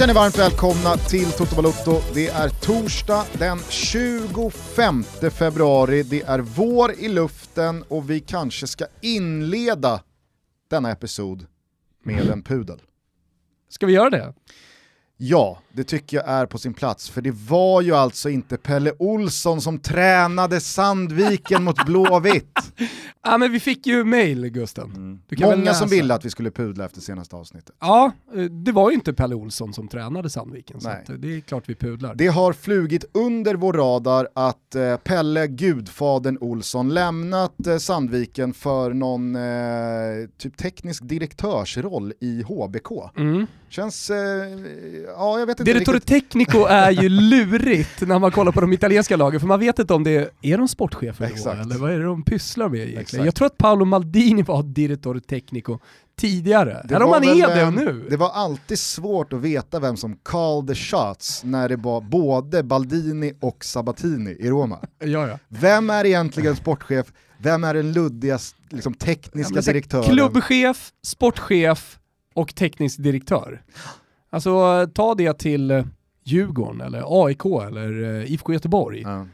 [0.00, 2.00] känner varmt välkomna till Toto Balotto.
[2.14, 5.04] Det är torsdag den 25
[5.38, 10.02] februari, det är vår i luften och vi kanske ska inleda
[10.70, 11.46] denna episod
[12.04, 12.80] med en pudel.
[13.68, 14.34] Ska vi göra det?
[15.22, 18.92] Ja, det tycker jag är på sin plats, för det var ju alltså inte Pelle
[18.98, 22.58] Olsson som tränade Sandviken mot Blåvitt.
[23.22, 24.84] Ja men vi fick ju mail Gusten.
[24.84, 25.20] Mm.
[25.58, 27.74] Många som ville att vi skulle pudla efter senaste avsnittet.
[27.80, 28.12] Ja,
[28.64, 31.04] det var ju inte Pelle Olsson som tränade Sandviken, Nej.
[31.06, 32.14] så eh, det är klart vi pudlar.
[32.14, 38.92] Det har flugit under vår radar att eh, Pelle Gudfadern Olsson lämnat eh, Sandviken för
[38.92, 42.90] någon eh, typ teknisk direktörsroll i HBK.
[43.16, 43.46] Mm.
[43.70, 44.16] Känns, eh,
[45.06, 46.28] ja jag vet inte Direttore riktigt.
[46.28, 49.94] Tecnico är ju lurigt när man kollar på de italienska lagen, för man vet inte
[49.94, 51.60] om det är, är de sportchefer då, Exakt.
[51.60, 53.00] eller vad är det de pysslar med egentligen?
[53.02, 53.24] Exakt.
[53.24, 55.78] Jag tror att Paolo Maldini var Direttore Tecnico
[56.20, 58.06] tidigare, Det eller om han är det nu.
[58.10, 62.62] Det var alltid svårt att veta vem som called the shots när det var både
[62.62, 64.78] Baldini och Sabatini i Roma.
[64.98, 65.38] Ja, ja.
[65.48, 67.06] Vem är egentligen sportchef?
[67.38, 68.38] Vem är den luddiga
[68.68, 70.04] liksom, Ja, tekniska här, direktören?
[70.04, 71.99] Klubbchef, sportchef
[72.34, 73.62] och teknisk direktör.
[74.30, 75.84] Alltså ta det till eh,
[76.24, 79.00] Djurgården eller AIK eller eh, IFK Göteborg.
[79.00, 79.26] Ja.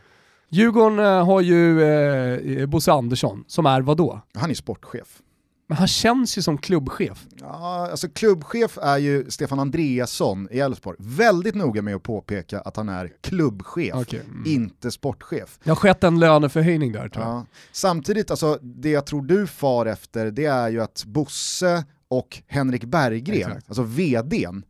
[0.49, 4.21] Djurgården eh, har ju eh, Bosse Andersson som är vadå?
[4.35, 5.23] Han är sportchef.
[5.69, 7.27] Men han känns ju som klubbchef.
[7.41, 10.97] Ja, alltså klubbchef är ju Stefan Andreasson i Elfsborg.
[11.01, 14.43] Väldigt noga med att påpeka att han är klubbchef, Okej, mm.
[14.47, 15.59] inte sportchef.
[15.65, 17.35] Det har skett en löneförhöjning där tror jag.
[17.35, 17.47] Ja.
[17.73, 21.85] Samtidigt, alltså, det jag tror du far efter, det är ju att Bosse
[22.17, 23.69] och Henrik Berggren, Exakt.
[23.69, 24.65] alltså vdn,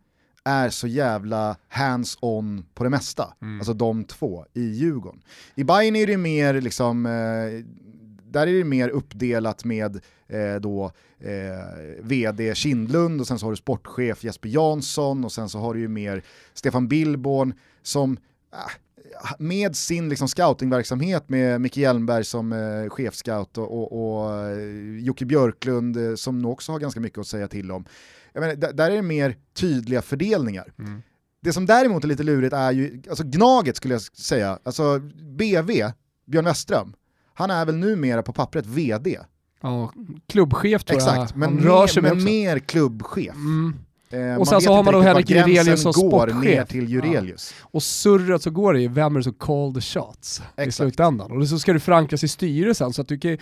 [0.44, 3.34] är så jävla hands-on på det mesta.
[3.42, 3.60] Mm.
[3.60, 5.22] Alltså de två i Djurgården.
[5.54, 7.12] I Bayern är det mer liksom, eh,
[8.30, 13.50] där är det mer uppdelat med eh, då eh, vd Kindlund och sen så har
[13.50, 16.22] du sportchef Jesper Jansson och sen så har du ju mer
[16.54, 18.16] Stefan Billborn som
[18.50, 18.70] ah,
[19.38, 25.24] med sin liksom scoutingverksamhet med Micke Hjelmberg som eh, chefscout och, och, och eh, Jocke
[25.24, 27.84] Björklund eh, som nog också har ganska mycket att säga till om.
[28.34, 30.72] Menar, där, är det mer tydliga fördelningar.
[30.78, 31.02] Mm.
[31.42, 34.98] Det som däremot är lite lurigt är ju, alltså Gnaget skulle jag säga, alltså
[35.38, 35.70] BV,
[36.26, 36.94] Björn Westerström,
[37.34, 39.18] han är väl numera på pappret VD.
[39.60, 39.92] Ja,
[40.26, 43.34] klubbchef tror Exakt, jag men, han rör mer, sig men mer klubbchef.
[43.34, 43.74] Mm.
[44.10, 46.44] Eh, Och sen så har man då Henrik Jurelius som går sportchef.
[46.44, 47.54] ner till Jurelius.
[47.60, 50.74] Och surret så går det ju, vem är det som call the shots i Exakt.
[50.76, 51.32] slutändan?
[51.32, 53.38] Och så ska det förankras i styrelsen så att du kan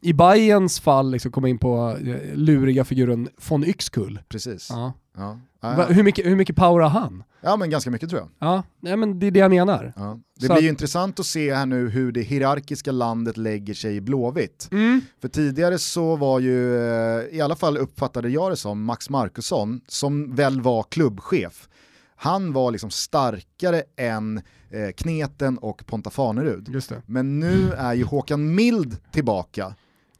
[0.00, 4.18] i Bayerns fall liksom komma in på eh, luriga figuren von Yxkull.
[4.28, 4.68] Precis.
[4.70, 4.92] Ja.
[5.16, 5.38] Ja.
[5.62, 7.24] Va, hur, mycket, hur mycket power har han?
[7.40, 8.28] ja men ganska mycket tror jag.
[8.48, 9.92] Ja, nej, men det är det jag menar.
[9.96, 10.18] Ja.
[10.34, 13.74] Det Så blir att- ju intressant att se här nu hur det hierarkiska landet lägger
[13.74, 14.68] sig i Blåvitt.
[14.72, 15.00] Mm.
[15.20, 19.80] För tidigare så var ju, eh, i alla fall uppfattade jag det som, Max Markusson,
[19.88, 21.68] som väl var klubbchef,
[22.16, 24.38] han var liksom starkare än
[24.70, 26.82] eh, Kneten och Ponta Fanerud.
[27.06, 29.74] Men nu är ju Håkan Mild tillbaka.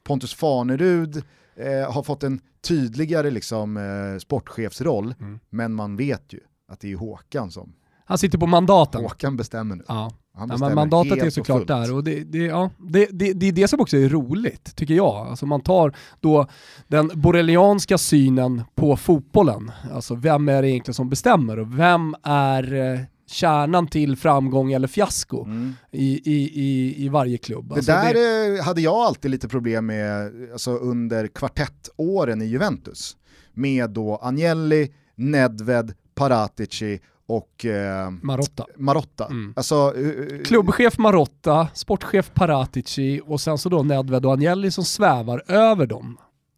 [0.05, 1.23] Pontus Fanerud
[1.57, 5.39] eh, har fått en tydligare liksom, eh, sportchefsroll, Mm.
[5.51, 6.41] men man vet ju
[6.73, 7.73] att det är Håkan som,
[8.05, 9.03] Han sitter på mandaten.
[9.03, 9.85] Håkan bestämmer nu.
[9.89, 9.95] Ja.
[10.35, 13.33] Han Ja, bestämmer men mandatet helt är såklart där och det, det, ja, det, det,
[13.33, 15.15] det är det som också är roligt, tycker jag.
[15.29, 16.47] Alltså man tar då
[16.89, 19.71] den borrelianska synen på fotbollen.
[19.93, 23.01] Alltså vem är det egentligen som bestämmer och vem är eh,
[23.32, 25.72] kärnan till framgång eller fiasko Mm.
[25.91, 27.69] i, i, i, i varje klubb.
[27.69, 33.16] Det Alltså där eh, hade jag alltid lite problem med alltså under kvartettåren i Juventus.
[33.53, 38.66] Med då Agnelli, Nedved, Paratici och eh, Marotta.
[38.76, 39.26] Marotta.
[39.26, 39.53] Mm.
[39.56, 45.43] Alltså, eh, Klubbchef Marotta, sportchef Paratici och sen så då Nedved och Agnelli som svävar
[45.49, 46.17] över dem.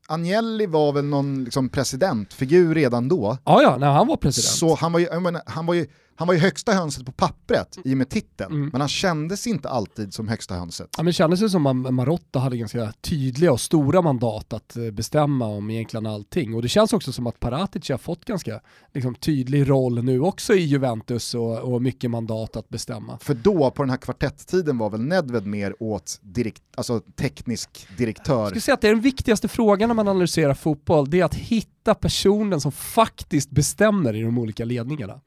[0.09, 3.38] Agnelli var väl någon liksom, presidentfigur redan då.
[3.44, 4.55] Ja, ja, när han var president.
[4.55, 5.87] Så han var, ju, menar, han, var ju,
[6.17, 8.69] han var ju högsta hönset på pappret i och med titeln, Mm.
[8.73, 10.89] men han kändes inte alltid som högsta hönset.
[10.97, 14.91] Ja, men det kändes som att Marotta hade ganska tydliga och stora mandat att eh,
[14.91, 16.55] bestämma om egentligen allting.
[16.55, 18.61] Och det känns också som att Paratici har fått ganska
[18.95, 23.19] liksom, tydlig roll nu också i Juventus och, och mycket mandat att bestämma.
[23.19, 28.39] För då, på den här kvartetttiden, var väl Nedved mer åt direkt, alltså teknisk direktör.
[28.41, 31.25] Jag skulle säga att det är den viktigaste frågan när man analyserar fotboll, det är
[31.25, 35.21] att hitta personen som faktiskt bestämmer i de olika ledningarna.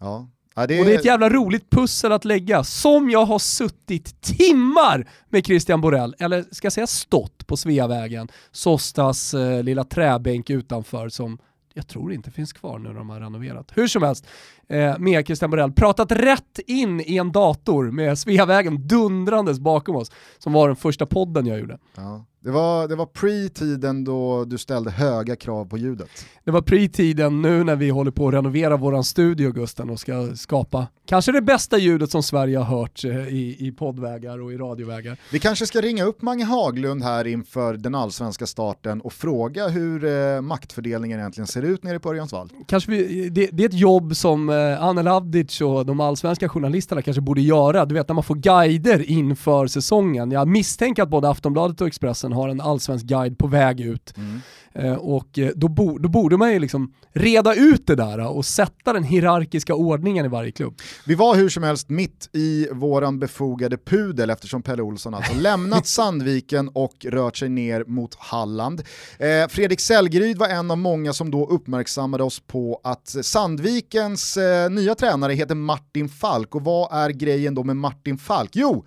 [0.00, 0.28] Ja.
[0.58, 4.20] Ja, det, Och det är ett jävla roligt pussel att lägga, som jag har suttit
[4.22, 10.50] timmar med Christian Borell, eller ska jag säga stått på Sveavägen, Sostas eh, lilla träbänk
[10.50, 11.38] utanför som
[11.74, 13.72] jag tror inte finns kvar nu när de har renoverat.
[13.74, 14.26] Hur som helst,
[14.68, 20.12] eh, med Christian Borell pratat rätt in i en dator med Sveavägen dundrandes bakom oss,
[20.38, 21.78] som var den första podden jag gjorde.
[21.96, 22.24] Ja.
[22.46, 26.08] Det var, det var pre-tiden då du ställde höga krav på ljudet.
[26.44, 30.36] Det var pre-tiden nu när vi håller på att renovera våran studio Gusten och ska
[30.36, 34.56] skapa kanske det bästa ljudet som Sverige har hört eh, i, i poddvägar och i
[34.56, 35.18] radiovägar.
[35.32, 40.04] Vi kanske ska ringa upp Mange Haglund här inför den allsvenska starten och fråga hur
[40.04, 42.50] eh, maktfördelningen egentligen ser ut nere på Örjansvall.
[42.66, 47.02] Kanske vi, det, det, är ett jobb som eh, Anel Avdic och de allsvenska journalisterna
[47.02, 47.84] kanske borde göra.
[47.84, 50.30] Du vet när man får guider inför säsongen.
[50.30, 54.14] Jag misstänker att både Aftonbladet och Expressen har en allsvensk guide på väg ut.
[54.16, 54.40] Mm.
[54.78, 58.46] Eh, och eh, då, bo, då, borde man ju liksom reda ut det där och
[58.46, 60.74] sätta den hierarkiska ordningen i varje klubb.
[61.06, 65.86] Vi var hur som helst mitt i våran befogade pudel eftersom Pelle Olsson alltså lämnat
[65.86, 68.82] Sandviken och rört sig ner mot Halland.
[69.18, 74.70] Eh, Fredrik Sellgryd var en av många som då uppmärksammade oss på att Sandvikens eh,
[74.70, 78.50] nya tränare heter Martin Falk och vad är grejen då med Martin Falk?
[78.52, 78.84] Jo,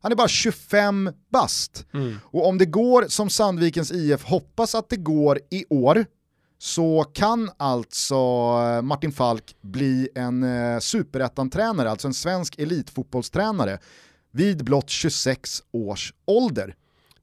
[0.00, 1.86] han är bara 25 bast.
[1.94, 2.16] Mm.
[2.24, 6.06] Och om det går som Sandvikens IF hoppas att det går i år,
[6.58, 13.78] så kan alltså eh, Martin Falk bli en eh, superettan-tränare, alltså en svensk elitfotbollstränare,
[14.30, 16.74] vid blott 26 års ålder.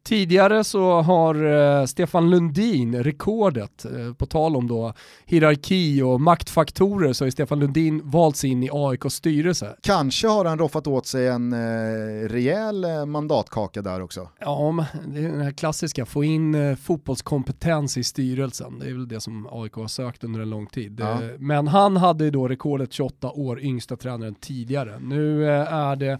[0.07, 4.94] Tidigare så har uh, Stefan Lundin rekordet, uh, på tal om då
[5.25, 9.75] hierarki och maktfaktorer så har Stefan Lundin valts in i AIKs styrelse.
[9.81, 14.30] Kanske har han roffat åt sig en uh, rejäl mandatkaka där också.
[14.39, 18.80] Ja, det är den här klassiska, få in fotbollskompetens i styrelsen.
[18.80, 21.00] Det är väl det som AIK har sökt under en lång tid.
[21.00, 21.19] Ja.
[21.38, 25.00] Men han hade då rekordet 28 år, yngsta tränaren tidigare.
[25.00, 26.19] Nu är det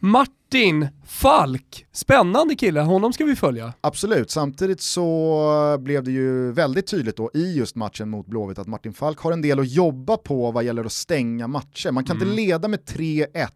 [0.00, 3.72] Martin Falk, spännande kille, honom ska vi följa.
[3.80, 8.66] Absolut, samtidigt så blev det ju väldigt tydligt då i just matchen mot Blåvitt att
[8.66, 11.90] Martin Falk har en del att jobba på vad gäller att stänga matcher.
[11.90, 12.28] Man kan mm.
[12.28, 13.48] inte leda med 3-1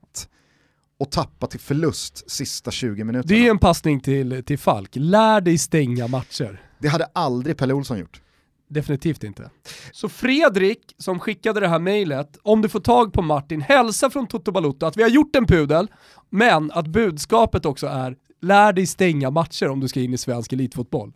[0.99, 3.39] och tappa till förlust sista 20 minuterna.
[3.39, 6.63] Det är en passning till, till Falk, lär dig stänga matcher.
[6.79, 8.23] Det hade aldrig Pelle Olsson gjort.
[8.73, 9.51] Definitivt inte.
[9.93, 14.27] Så Fredrik som skickade det här mejlet, om du får tag på Martin, hälsa från
[14.27, 15.89] Toto Balotto att vi har gjort en pudel,
[16.31, 20.53] men att budskapet också är lär dig stänga matcher om du ska in i svensk
[20.53, 21.13] elitfotboll.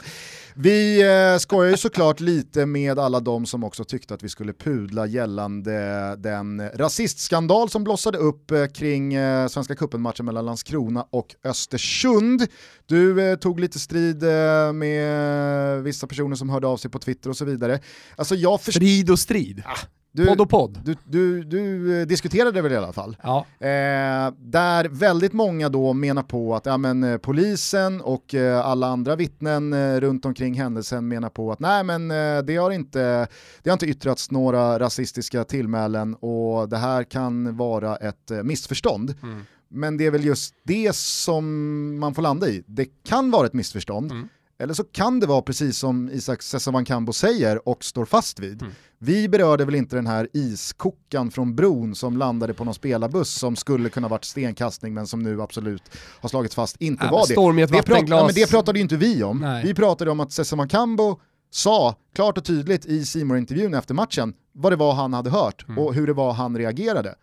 [0.54, 4.52] Vi eh, skojar ju såklart lite med alla de som också tyckte att vi skulle
[4.52, 11.34] pudla gällande den rasistskandal som blossade upp eh, kring eh, Svenska cupen-matchen mellan Landskrona och
[11.44, 12.46] Östersund.
[12.86, 17.30] Du eh, tog lite strid eh, med vissa personer som hörde av sig på Twitter
[17.30, 17.80] och så vidare.
[18.16, 19.62] Alltså jag strid och strid?
[19.66, 19.78] Ah,
[20.16, 20.80] du, podd och podd.
[20.84, 23.16] Du, du, du eh, diskuterade väl i alla fall?
[23.22, 23.46] Ja.
[23.58, 28.86] Eh, där väldigt många då menar på att ja, men, eh, polisen och eh, alla
[28.86, 33.28] andra vittnen eh, runt omkring händelsen menar på att nej men eh, det, har inte,
[33.62, 39.14] det har inte yttrats några rasistiska tillmälen och det här kan vara ett missförstånd.
[39.22, 39.40] Mm.
[39.68, 42.64] Men det är väl just det som man får landa i.
[42.66, 44.28] Det kan vara ett missförstånd, mm.
[44.58, 48.62] Eller så kan det vara precis som Isak Sessavankambo säger och står fast vid.
[48.62, 48.74] Mm.
[48.98, 53.56] Vi berörde väl inte den här iskokan från bron som landade på någon spelarbuss som
[53.56, 55.82] skulle kunna varit stenkastning men som nu absolut
[56.20, 57.66] har slagits fast inte äh, var det.
[57.66, 59.38] Det, prat, ja, men det pratade ju inte vi om.
[59.38, 59.64] Nej.
[59.64, 64.34] Vi pratade om att Sessa Makambo sa klart och tydligt i simor intervjun efter matchen
[64.52, 65.78] vad det var han hade hört mm.
[65.78, 67.14] och hur det var han reagerade.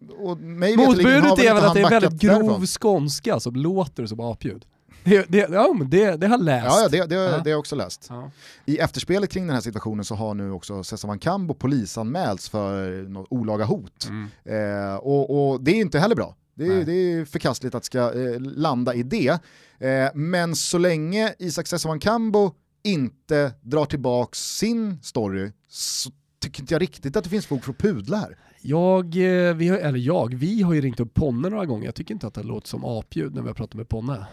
[0.00, 2.66] Motbudet är väl att det är väldigt grov därifrån.
[2.66, 4.64] skånska som låter som apljud.
[5.06, 6.66] Det, det, ja, det, det har läst.
[6.66, 7.30] Ja, ja det, det, ja.
[7.30, 8.06] det har jag också läst.
[8.08, 8.30] Ja.
[8.64, 13.26] I efterspelet kring den här situationen så har nu också Cesar Cambo polisanmälts för något
[13.30, 14.08] olaga hot.
[14.08, 14.28] Mm.
[14.44, 16.36] Eh, och, och, det är inte heller bra.
[16.54, 19.38] Det är, det är förkastligt att ska eh, landa i det.
[19.78, 21.66] Eh, men så länge Isak
[22.00, 22.52] Cambo
[22.84, 26.10] inte drar tillbaka sin story så
[26.40, 28.36] tycker inte jag riktigt att det finns fog för att pudla här.
[28.60, 31.84] Jag, eh, vi har, eller jag, vi har ju ringt upp Ponne några gånger.
[31.84, 34.26] Jag tycker inte att det låter som apljud när vi har pratat med Ponne.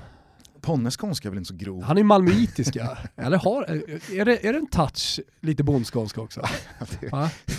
[0.63, 1.84] Ponnes skånska är väl inte så grov?
[1.84, 2.98] Han är malmöitiska.
[3.15, 6.41] Eller har, är, det, är det en touch lite bondskånska också?
[7.00, 7.10] det,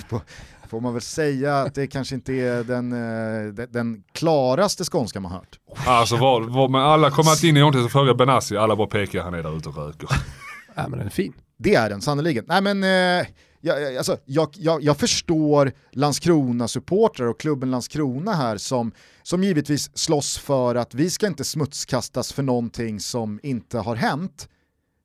[0.09, 0.21] får,
[0.69, 5.21] får man väl säga att det kanske inte är den, eh, den, den klaraste skånska
[5.21, 5.59] man hört.
[5.87, 8.87] Alltså var, var, men alla kommer alltid in i ordentligt och frågar Benassi, alla bara
[8.87, 10.09] pekar, han är där ute och röker.
[10.75, 11.33] Nej men den är fin.
[11.57, 12.45] Det är den sannoliken.
[12.49, 13.27] Nej men eh,
[13.65, 18.93] jag, alltså, jag, jag, jag förstår Landskrona-supportrar och klubben Landskrona här som,
[19.23, 24.49] som givetvis slåss för att vi ska inte smutskastas för någonting som inte har hänt.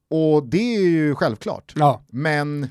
[0.09, 1.73] Och det är ju självklart.
[1.75, 2.03] Ja.
[2.09, 2.67] Men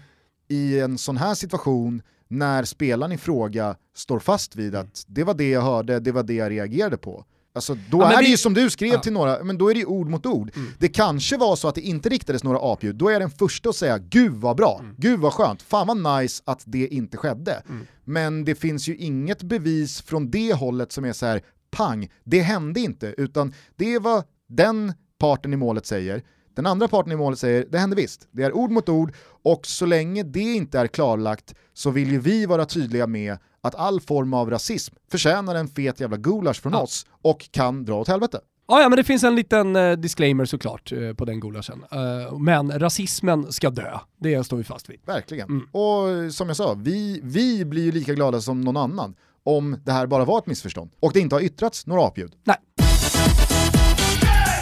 [0.49, 5.35] i en sån här situation när spelaren i fråga står fast vid att det var
[5.35, 7.25] det jag hörde, det var det jag reagerade på.
[7.59, 9.01] Alltså, då Ja, är det vi- ju som du skrev Ja.
[9.01, 10.51] till några, men då är det ju ord mot ord.
[10.57, 10.73] Mm.
[10.79, 13.69] Det kanske var så att det inte riktades några apljud, då är jag den första
[13.69, 14.95] att säga gud vad bra, Mm.
[14.99, 17.63] gud vad skönt, fan vad nice att det inte skedde.
[18.05, 22.41] Men det finns ju inget bevis från det hållet som är så här pang, det
[22.41, 26.23] hände inte, utan det är vad den parten i målet säger,
[26.59, 28.29] den andra parten i målet säger det hände visst.
[28.31, 32.19] Det är ord mot ord och så länge det inte är klarlagt så vill ju
[32.19, 36.73] vi vara tydliga med att all form av rasism förtjänar en fet jävla gulasch från
[36.73, 36.83] Ja.
[36.83, 38.41] oss och kan dra åt helvete.
[38.69, 41.85] Ja, ja, men det finns en liten eh, disclaimer såklart eh, på den gulaschen.
[41.93, 45.01] Eh, men rasismen ska dö, det står vi fast vid.
[45.07, 45.49] Verkligen.
[45.49, 45.69] Mm.
[45.73, 49.93] Och som jag sa, vi, vi blir ju lika glada som någon annan om det
[49.93, 52.33] här bara var ett missförstånd och det inte har yttrats några apljud.
[52.45, 52.57] Nej.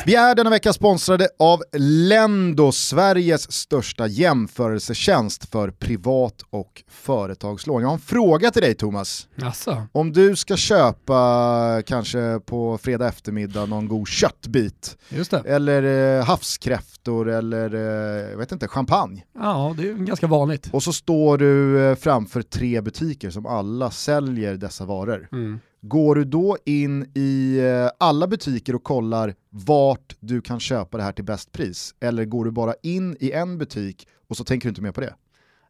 [0.06, 7.82] Vi är denna vecka sponsrade av Lendo, Sveriges största jämförelsetjänst för privat och företagslån.
[7.82, 9.28] Jag har en fråga till dig Thomas.
[9.42, 9.86] Alltså.
[9.92, 14.96] Om du ska köpa kanske på fredag eftermiddag någon god köttbit
[15.44, 15.82] eller
[16.18, 19.25] eh, havskräftor eller eh, jag vet inte, champagne.
[19.34, 20.68] Ja, det är ganska vanligt.
[20.72, 25.28] Och så står du eh, framför tre butiker som alla säljer dessa varor.
[25.32, 25.60] Mm.
[25.88, 31.02] Går du då in i eh, alla butiker och kollar vart du kan köpa det
[31.02, 31.95] här till bäst pris?
[32.00, 35.00] Eller går du bara in i en butik och så tänker du inte mer på
[35.00, 35.14] det?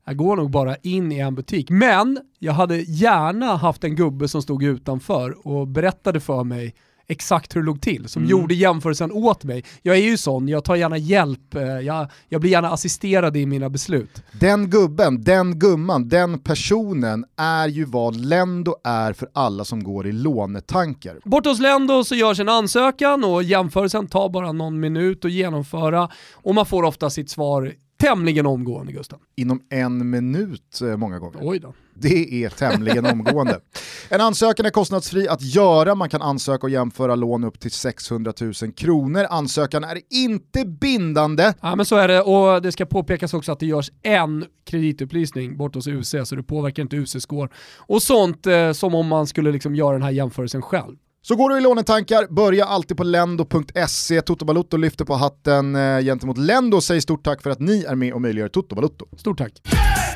[0.07, 1.71] Jag går nog bara in i en butik.
[1.71, 6.75] Men jag hade gärna haft en gubbe som stod utanför och berättade för mig
[7.09, 8.31] exakt hur det låg till, som Mm.
[8.31, 9.65] gjorde jämförelsen åt mig.
[9.83, 13.47] Jag är ju sån, jag tar gärna hjälp, eh, jag, jag blir gärna assisterad i
[13.47, 14.23] mina beslut.
[14.41, 20.07] Den gubben, den gumman, den personen är ju vad Lendo är för alla som går
[20.07, 21.19] i lånetankar.
[21.25, 26.09] Bort hos Lendo så görs en ansökan och jämförelsen tar bara någon minut att genomföra
[26.35, 29.19] och man får ofta sitt svar tämligen omgående Gusten.
[29.37, 31.39] Inom en minut eh, många gånger.
[31.43, 31.75] Oj då.
[31.99, 33.61] Det är tämligen omgående.
[34.09, 38.33] En ansökan är kostnadsfri att göra, man kan ansöka och jämföra lån upp till 600
[38.41, 39.27] 000 kronor.
[39.31, 41.53] Ansökan är inte bindande.
[41.61, 45.57] Ja men så är det och det ska påpekas också att det görs en kreditupplysning
[45.57, 47.49] bort hos UC så det påverkar inte UCs score.
[47.77, 50.97] Och sånt eh, som om man skulle liksom göra den här jämförelsen själv.
[51.23, 54.23] Så går du i lånetankar, börja alltid på lendo.se.
[54.23, 57.85] Toto Balutto lyfter på hatten eh, gentemot Lendo och säger stort tack för att ni
[57.85, 59.07] är med och möjliggör Toto Balutto.
[59.17, 59.53] Stort tack.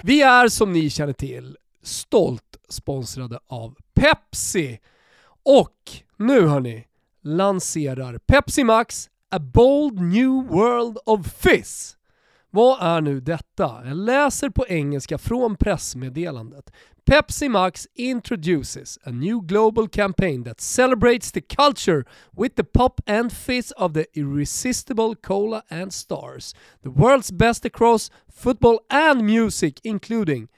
[0.03, 4.81] Vi är som ni känner till stolt sponsrade av Pepsi.
[5.43, 5.77] Och
[6.17, 6.87] nu hörni,
[7.23, 11.97] lanserar Pepsi Max A Bold New World of Fizz.
[12.51, 13.83] Vad är nu detta?
[13.85, 16.71] Jag läser på engelska från pressmeddelandet.
[17.05, 22.05] Pepsi Max introduces a new global campaign that celebrates the culture
[22.37, 26.55] with the pop and fizz of the irresistible cola and stars.
[26.83, 30.49] The world's best across football and music including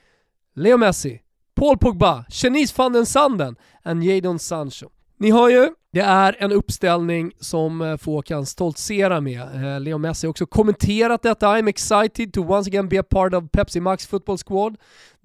[0.54, 1.20] Leo Messi,
[1.54, 4.90] Paul Pogba, Chenise van den Sanden and Jadon Sancho.
[5.18, 9.40] Ni hör ju, det är en uppställning som eh, få kan stoltsera med.
[9.40, 11.46] Eh, Leo Messi har också kommenterat detta.
[11.46, 14.76] I'm excited to once again be a part of Pepsi Max football squad.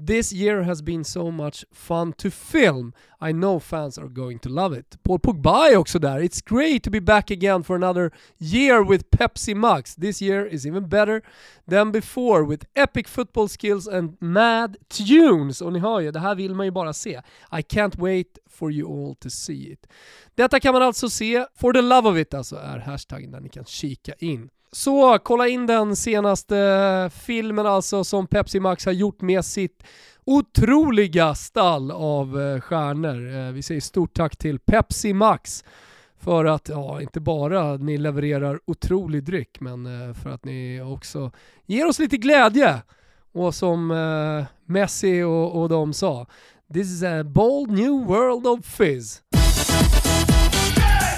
[0.08, 2.94] This year has been so much fun to film.
[3.20, 5.04] I know fans are going to love it.
[5.04, 6.20] Paul Pogba är också där.
[6.20, 9.96] It's great to be back again for another year with Pepsi Max.
[9.96, 11.22] This year is even better
[11.70, 15.62] than before with epic football skills and mad tunes.
[15.62, 17.22] Och ni hör ju, det här vill man ju bara se.
[17.52, 19.88] I can't wait for you all to see it.
[20.38, 23.50] Detta kan man alltså se, for the love of it alltså är hashtaggen där ni
[23.50, 24.50] kan kika in.
[24.72, 29.84] Så kolla in den senaste filmen alltså som Pepsi Max har gjort med sitt
[30.26, 33.36] otroliga stall av eh, stjärnor.
[33.36, 35.64] Eh, vi säger stort tack till Pepsi Max
[36.20, 41.32] för att, ja, inte bara ni levererar otrolig dryck, men eh, för att ni också
[41.66, 42.82] ger oss lite glädje.
[43.32, 43.88] Och som
[44.66, 46.26] Messi och, och de sa,
[46.74, 49.22] this is a bold new world of fizz.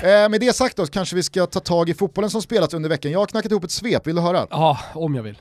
[0.04, 2.90] Eh, med det sagt då kanske vi ska ta tag i fotbollen som spelats under
[2.90, 3.12] veckan.
[3.12, 4.48] Jag har knackat ihop ett svep, vill du höra?
[4.50, 5.38] Ja, om jag vill.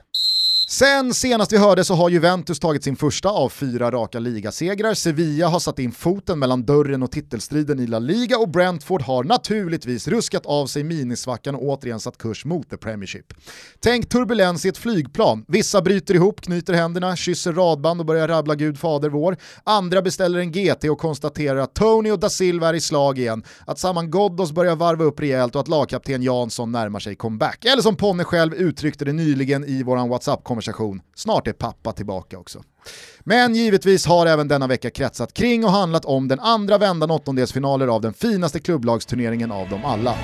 [0.70, 4.94] Sen senast vi hörde så har Juventus tagit sin första av fyra raka ligasegrar.
[4.94, 9.24] Sevilla har satt in foten mellan dörren och titelstriden i La Liga och Brentford har
[9.24, 13.34] naturligtvis ruskat av sig minisvackan och återigen satt kurs mot the Premiership.
[13.80, 15.44] Tänk turbulens i ett flygplan.
[15.48, 19.36] Vissa bryter ihop, knyter händerna, kysser radband och börjar rabbla Gud fader vår.
[19.64, 23.42] Andra beställer en GT och konstaterar att Tony och da Silva är i slag igen,
[23.66, 27.64] att Saman Ghoddos börjar varva upp rejält och att lagkapten Jansson närmar sig comeback.
[27.64, 30.57] Eller som Ponne själv uttryckte det nyligen i våran WhatsApp-konversation,
[31.14, 32.62] snart är pappa tillbaka också.
[33.20, 37.86] Men givetvis har även denna vecka kretsat kring och handlat om den andra vändan åttondelsfinaler
[37.86, 40.14] av den finaste klubblagsturneringen av dem alla.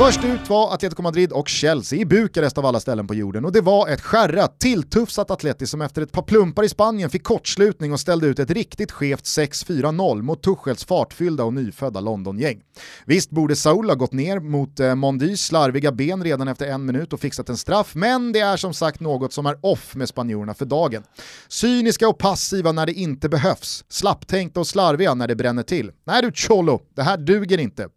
[0.00, 3.52] Först ut var Atletico Madrid och Chelsea i Bukarest av alla ställen på jorden och
[3.52, 7.92] det var ett skärrat, tilltufsat Atleti som efter ett par plumpar i Spanien fick kortslutning
[7.92, 12.60] och ställde ut ett riktigt skevt 6-4-0 mot Tuchels fartfyllda och nyfödda Londongäng.
[13.04, 17.12] Visst borde Saul ha gått ner mot eh, Mondys slarviga ben redan efter en minut
[17.12, 20.54] och fixat en straff, men det är som sagt något som är off med spanjorerna
[20.54, 21.02] för dagen.
[21.48, 25.92] Cyniska och passiva när det inte behövs, slapptänkta och slarviga när det bränner till.
[26.04, 27.88] Nej du Cholo, det här duger inte.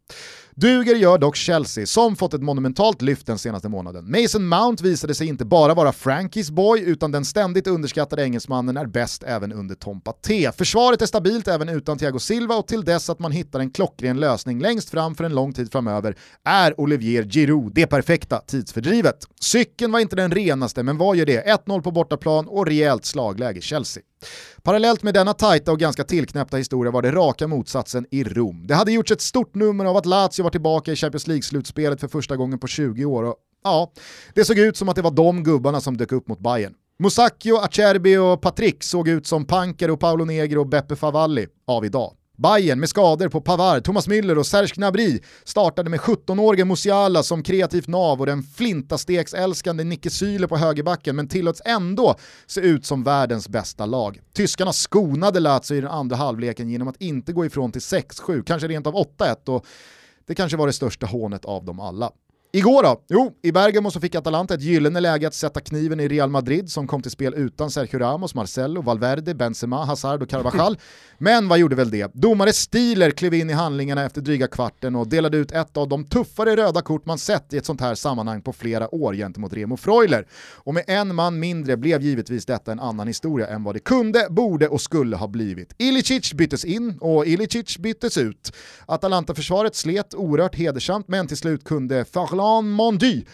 [0.55, 4.12] Duger gör dock Chelsea, som fått ett monumentalt lyft den senaste månaden.
[4.12, 8.86] Mason Mount visade sig inte bara vara Frankies boy, utan den ständigt underskattade engelsmannen är
[8.86, 10.51] bäst även under Tompa T.
[10.57, 14.19] Försvaret är stabilt även utan Thiago Silva och till dess att man hittar en klockren
[14.19, 19.27] lösning längst fram för en lång tid framöver är Olivier Giroud det perfekta tidsfördrivet.
[19.39, 21.65] Cykeln var inte den renaste, men vad gör det?
[21.65, 24.03] 1-0 på bortaplan och rejält slagläge Chelsea.
[24.63, 28.67] Parallellt med denna tajta och ganska tillknäppta historia var det raka motsatsen i Rom.
[28.67, 32.07] Det hade gjorts ett stort nummer av att Lazio var tillbaka i Champions League-slutspelet för
[32.07, 33.91] första gången på 20 år och ja,
[34.33, 36.73] det såg ut som att det var de gubbarna som dök upp mot Bayern.
[36.99, 41.85] Musacchio, Acerbi och Patrick såg ut som Panker, och Paolo Negro och Beppe Favalli av
[41.85, 42.13] idag.
[42.37, 47.43] Bayern med skador på Pavard, Thomas Müller och Serge Gnabry startade med 17-årige Musiala som
[47.43, 53.03] kreativt nav och den flintasteksälskande Nicke Syle på högerbacken men tillåts ändå se ut som
[53.03, 54.21] världens bästa lag.
[54.33, 58.67] Tyskarna skonade Lazio i den andra halvleken genom att inte gå ifrån till 6-7, kanske
[58.67, 59.65] rent av 8-1 och
[60.27, 62.11] det kanske var det största hånet av dem alla.
[62.55, 63.01] Igår då?
[63.10, 66.69] Jo, i Bergamo så fick Atalanta ett gyllene läge att sätta kniven i Real Madrid
[66.69, 70.77] som kom till spel utan Sergio Ramos, Marcelo, Valverde, Benzema, Hazard och Carvajal.
[71.17, 72.12] Men vad gjorde väl det?
[72.13, 76.03] Domare Stiler klev in i handlingarna efter dryga kvarten och delade ut ett av de
[76.03, 79.77] tuffare röda kort man sett i ett sånt här sammanhang på flera år gentemot Remo
[79.77, 80.27] Freuler.
[80.53, 84.27] Och med en man mindre blev givetvis detta en annan historia än vad det kunde,
[84.29, 85.75] borde och skulle ha blivit.
[85.77, 88.53] Ilicic byttes in och Ilicic byttes ut.
[88.86, 93.25] Atalanta-försvaret slet oerhört hedersamt men till slut kunde Farlan Roland Mondy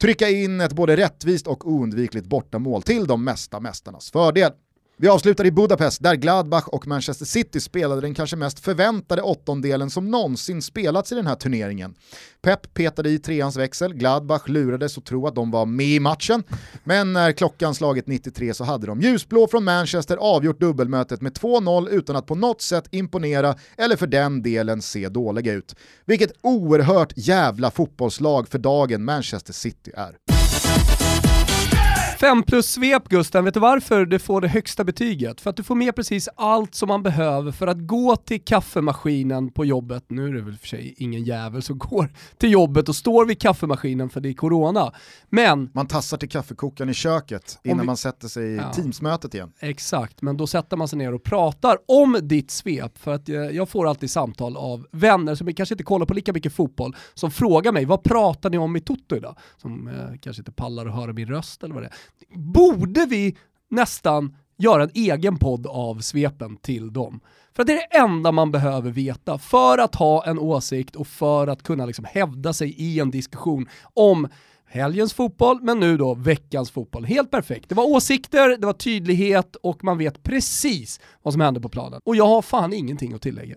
[0.00, 4.52] trycka in ett både rättvist och oundvikligt bortamål till de mesta mästarnas fördel.
[4.96, 9.90] Vi avslutar i Budapest där Gladbach och Manchester City spelade den kanske mest förväntade åttondelen
[9.90, 11.94] som någonsin spelats i den här turneringen.
[12.42, 16.42] Pep petade i treans växel, Gladbach lurades att tro att de var med i matchen,
[16.84, 21.88] men när klockan slagit 93 så hade de ljusblå från Manchester avgjort dubbelmötet med 2-0
[21.88, 25.76] utan att på något sätt imponera eller för den delen se dåliga ut.
[26.04, 30.31] Vilket oerhört jävla fotbollslag för dagen Manchester City är.
[32.22, 35.40] 5 plus svep Gusten, vet du varför du får det högsta betyget?
[35.40, 39.50] För att du får med precis allt som man behöver för att gå till kaffemaskinen
[39.50, 40.04] på jobbet.
[40.08, 43.40] Nu är det väl för sig ingen jävel som går till jobbet och står vid
[43.40, 44.92] kaffemaskinen för det är corona.
[45.28, 45.70] Men...
[45.74, 49.52] Man tassar till kaffekokaren i köket innan vi, man sätter sig i ja, teamsmötet igen.
[49.60, 52.98] Exakt, men då sätter man sig ner och pratar om ditt svep.
[52.98, 56.32] För att eh, jag får alltid samtal av vänner som kanske inte kollar på lika
[56.32, 59.38] mycket fotboll, som frågar mig vad pratar ni om i Toto idag?
[59.56, 63.36] Som eh, kanske inte pallar att höra min röst eller vad det är borde vi
[63.70, 67.20] nästan göra en egen podd av svepen till dem.
[67.56, 71.46] För det är det enda man behöver veta för att ha en åsikt och för
[71.46, 74.28] att kunna liksom hävda sig i en diskussion om
[74.72, 77.04] helgens fotboll, men nu då veckans fotboll.
[77.04, 77.68] Helt perfekt.
[77.68, 82.00] Det var åsikter, det var tydlighet och man vet precis vad som hände på planen.
[82.04, 83.56] Och jag har fan ingenting att tillägga.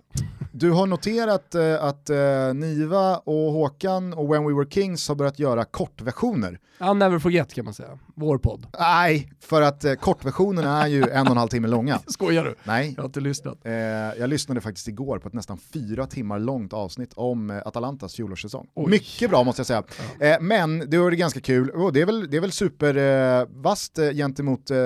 [0.52, 5.16] Du har noterat eh, att eh, Niva och Håkan och When We Were Kings har
[5.16, 6.60] börjat göra kortversioner.
[6.78, 8.00] Ja, never forget kan man säga.
[8.18, 8.68] Vår podd.
[8.80, 12.00] Nej, för att eh, kortversionerna är ju en och en halv timme långa.
[12.08, 12.56] Skojar du?
[12.64, 12.94] Nej.
[12.96, 13.58] Jag har inte lyssnat.
[13.64, 18.16] Eh, jag lyssnade faktiskt igår på ett nästan fyra timmar långt avsnitt om eh, Atalantas
[18.16, 18.68] fjolårssäsong.
[18.88, 19.84] Mycket bra måste jag säga.
[20.20, 20.26] Ja.
[20.26, 24.12] Eh, men det var ganska kul, och det är väl, det är väl supervast eh,
[24.12, 24.78] gentemot eh,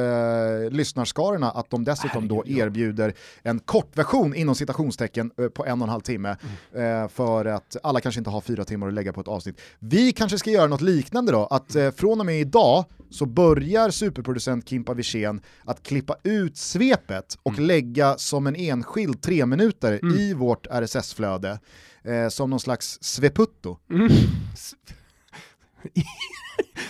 [0.72, 3.14] lyssnarskarorna att de dessutom då erbjuder
[3.44, 6.38] en kortversion inom citationstecken eh, på en och en halv timme
[6.74, 7.04] mm.
[7.04, 9.62] eh, för att alla kanske inte har fyra timmar att lägga på ett avsnitt.
[9.80, 13.90] Vi kanske ska göra något liknande då, att eh, från och med idag så börjar
[13.90, 17.66] superproducent Kimpa Wirsén att klippa ut svepet och mm.
[17.66, 20.16] lägga som en enskild tre minuter mm.
[20.16, 21.60] i vårt RSS-flöde
[22.04, 23.78] eh, som någon slags sveputto.
[23.90, 24.10] Mm.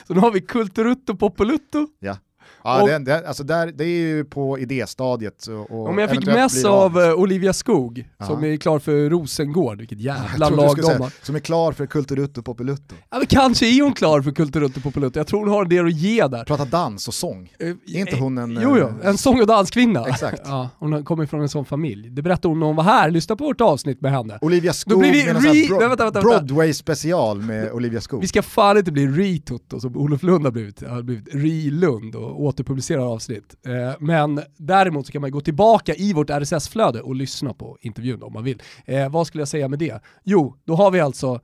[0.07, 1.87] så nu har vi Kulturutto Popolutto.
[1.99, 2.17] Ja.
[2.63, 5.47] Ja, och, det, det, alltså där, det är ju på idéstadiet.
[5.47, 8.29] Och, och jag fick mess av uh, Olivia Skog, Aha.
[8.29, 11.25] som är klar för Rosengård, vilket jävla lag de har.
[11.25, 12.95] Som är klar för Kulturutto Populutto.
[13.09, 15.85] Ja, men kanske är hon klar för Kulturutto Populutto, jag tror hon har en del
[15.85, 16.43] att ge där.
[16.43, 18.59] Prata dans och sång, uh, är inte hon en...
[18.61, 20.07] Jo, jo, eh, en sång och danskvinna.
[20.07, 20.41] Exakt.
[20.45, 22.09] Ja, hon kommer från en sån familj.
[22.09, 24.39] Det berättade hon när hon var här, lyssna på vårt avsnitt med henne.
[24.41, 28.21] Olivia Skog med en bro Broadway special med Olivia Skog.
[28.21, 32.48] Vi ska fan inte bli re-tutto som Olof Lund har blivit, har blivit re-Lund och
[32.49, 33.55] återpublicerar avsnitt.
[33.65, 38.23] Eh, men däremot så kan man gå tillbaka i vårt RSS-flöde och lyssna på intervjun
[38.23, 38.61] om man vill.
[38.85, 39.99] Eh, vad skulle jag säga med det?
[40.23, 41.39] Jo, då har vi alltså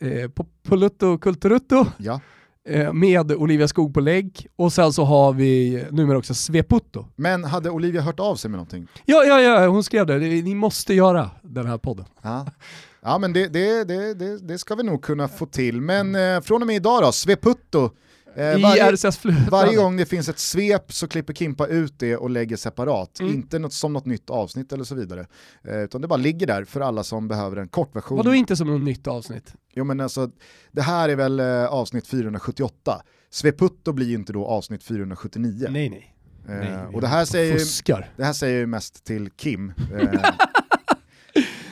[0.00, 2.20] eh, Popolutto Kulturutto Ja.
[2.68, 7.06] eh, med Olivia Skog på lägg och sen så har vi numera också Sveputto.
[7.16, 8.86] Men hade Olivia hört av sig med någonting?
[9.04, 10.18] Ja, ja, ja, hon skrev det.
[10.18, 12.04] Ni måste göra den här podden.
[12.22, 12.46] Ja,
[13.02, 15.80] ja men det, det, det, det, det ska vi nog kunna få till.
[15.80, 17.90] Men eh, från och med idag då, Sveputto.
[18.36, 19.46] Eh, I varje, RSS flöde.
[19.50, 23.20] varje gång det finns ett svep så klipper Kimpa ut det och lägger separat.
[23.20, 23.34] Mm.
[23.34, 25.26] Inte något, som något nytt avsnitt eller så vidare.
[25.64, 28.16] Eh, utan det bara ligger där för alla som behöver en kortversion.
[28.16, 29.54] Vadå inte som något nytt avsnitt?
[29.74, 30.30] Jo men alltså,
[30.72, 33.02] det här är väl eh, avsnitt 478.
[33.30, 35.66] Sveputto blir ju inte då avsnitt 479.
[35.70, 36.14] Nej, nej.
[36.48, 38.10] Eh, nej, och det här säger Fuskar.
[38.16, 39.72] Det här säger ju mest till Kim.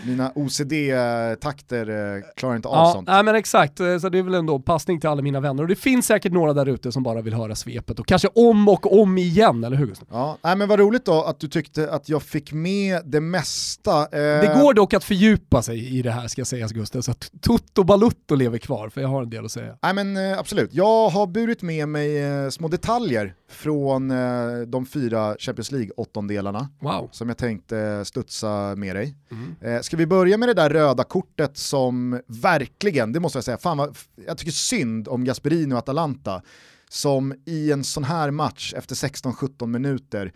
[0.08, 3.08] Mina OCD-takter eh, klarar inte av Ja, sånt.
[3.08, 5.62] nej men exakt, Eh, så det är väl ändå passning till alla mina vänner.
[5.62, 8.68] Och det finns säkert några där ute som bara vill höra svepet och kanske om
[8.68, 10.08] och om igen, eller hur Gustav?
[10.10, 14.00] Ja, nej, men vad roligt då att du tyckte att jag fick med det mesta.
[14.00, 17.30] Eh, Det går dock att fördjupa sig i det här ska sägas Gustav, så att
[17.42, 19.74] Tutto Balutto lever kvar, för jag har en del att säga.
[19.82, 22.08] Nej men absolut, jag har burit med mig
[22.52, 27.08] små detaljer från eh, de fyra Champions League-åttondelarna Wow.
[27.12, 29.14] som jag tänkte studsa med dig.
[29.30, 29.54] Mm.
[29.60, 33.58] Eh, ska vi börja med det där röda kortet som verkligen, det måste jag säga,
[33.58, 36.42] fan vad, jag tycker synd om Gasperini och Atalanta
[36.88, 40.32] som i en sån här match efter 16-17 minuter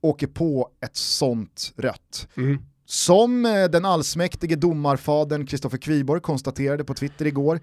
[0.00, 2.28] åker på ett sånt rött.
[2.36, 2.58] Mm.
[2.86, 7.60] Som eh, den allsmäktige domarfadern Kristoffer Kviborg konstaterade på Twitter igår,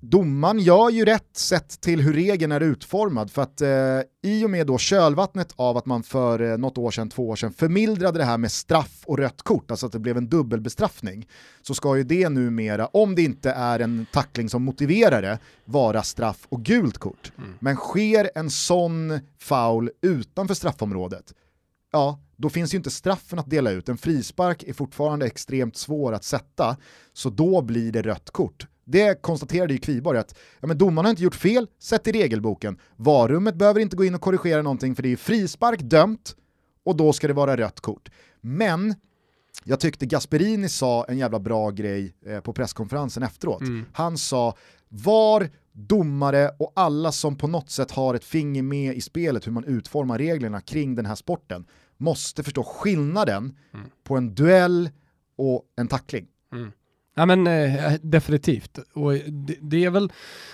[0.00, 3.68] domaren gör ju rätt sett till hur regeln är utformad för att eh,
[4.22, 7.36] i och med då kölvattnet av att man för eh, något år sedan, två år
[7.36, 11.28] sedan förmildrade det här med straff och rött kort, alltså att det blev en dubbelbestraffning,
[11.62, 16.02] så ska ju det numera, om det inte är en tackling som motiverar det, vara
[16.02, 17.32] straff och gult kort.
[17.58, 21.34] Men sker en sån foul utanför straffområdet,
[21.92, 23.88] ja, då finns ju inte straffen att dela ut.
[23.88, 26.76] En frispark är fortfarande extremt svår att sätta,
[27.12, 28.66] så då blir det rött kort.
[28.90, 32.78] Det konstaterade ju Kviborg att ja, men domaren har inte gjort fel, sett i regelboken.
[32.96, 36.36] Varummet behöver inte gå in och korrigera någonting för det är frispark dömt
[36.84, 38.08] och då ska det vara rött kort.
[38.40, 38.94] Men
[39.64, 43.60] jag tyckte Gasperini sa en jävla bra grej eh, på presskonferensen efteråt.
[43.60, 43.84] Mm.
[43.92, 44.56] Han sa
[44.88, 49.52] var domare och alla som på något sätt har ett finger med i spelet hur
[49.52, 51.64] man utformar reglerna kring den här sporten
[51.96, 53.86] måste förstå skillnaden Mm.
[54.04, 54.90] på en duell
[55.36, 56.26] och en tackling.
[57.20, 58.78] Ja men eh, definitivt.
[58.94, 60.12] Och det, det är väl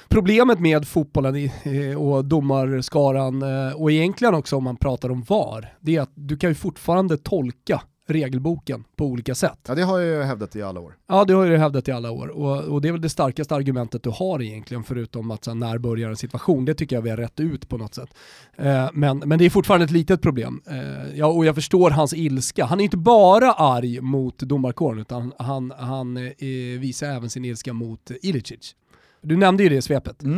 [0.09, 5.23] problemet med fotbollen i, eh, och domarskaran eh, och egentligen också om man pratar om
[5.23, 9.59] VAR, det är att du kan ju fortfarande tolka regelboken på olika sätt.
[9.69, 10.97] Ja det har jag ju hävdat i alla år.
[11.07, 13.09] Ja, det har ju du hävdat i alla år och, och det är väl det
[13.09, 16.97] starkaste argumentet du har egentligen förutom att så, här, när börjar en situation, det tycker
[16.97, 18.09] jag vi har rätt ut på något sätt.
[18.57, 20.62] Eh, men, men det är fortfarande ett litet problem.
[20.66, 22.64] Eh, ja, och jag förstår hans ilska.
[22.64, 27.73] Han är inte bara arg mot domarkåren utan han, han eh, visar även sin ilska
[27.73, 28.75] mot Ilicic.
[29.23, 30.25] Du nämnde ju det i svepet.
[30.25, 30.31] Eh,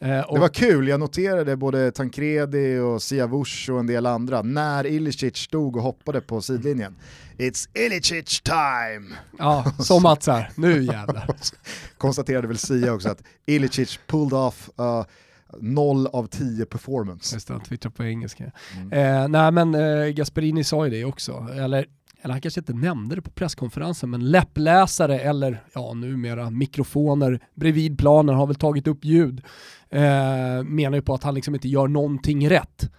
[0.00, 4.86] och, Det var kul, jag noterade både Tancredi och Siavush och en del andra när
[4.86, 6.96] Ilicic stod och hoppade på sidlinjen.
[7.38, 9.16] It's Ilicic time!
[9.38, 11.36] ja, som att så här, nu jävlar.
[11.98, 15.04] Konstaterade väl Sia också att Ilicic pulled off uh,
[15.60, 17.36] 0 av 10 performance.
[17.36, 18.52] Just det, han twittrar på engelska.
[18.76, 18.92] Mm.
[18.92, 21.86] Eh, nej men eh, Gasperini sa ju det också, eller,
[22.22, 27.98] eller han kanske inte nämnde det på presskonferensen, men läppläsare eller ja numera mikrofoner bredvid
[27.98, 29.42] planen har väl tagit upp ljud,
[29.90, 32.90] eh, menar ju på att han liksom inte gör någonting rätt.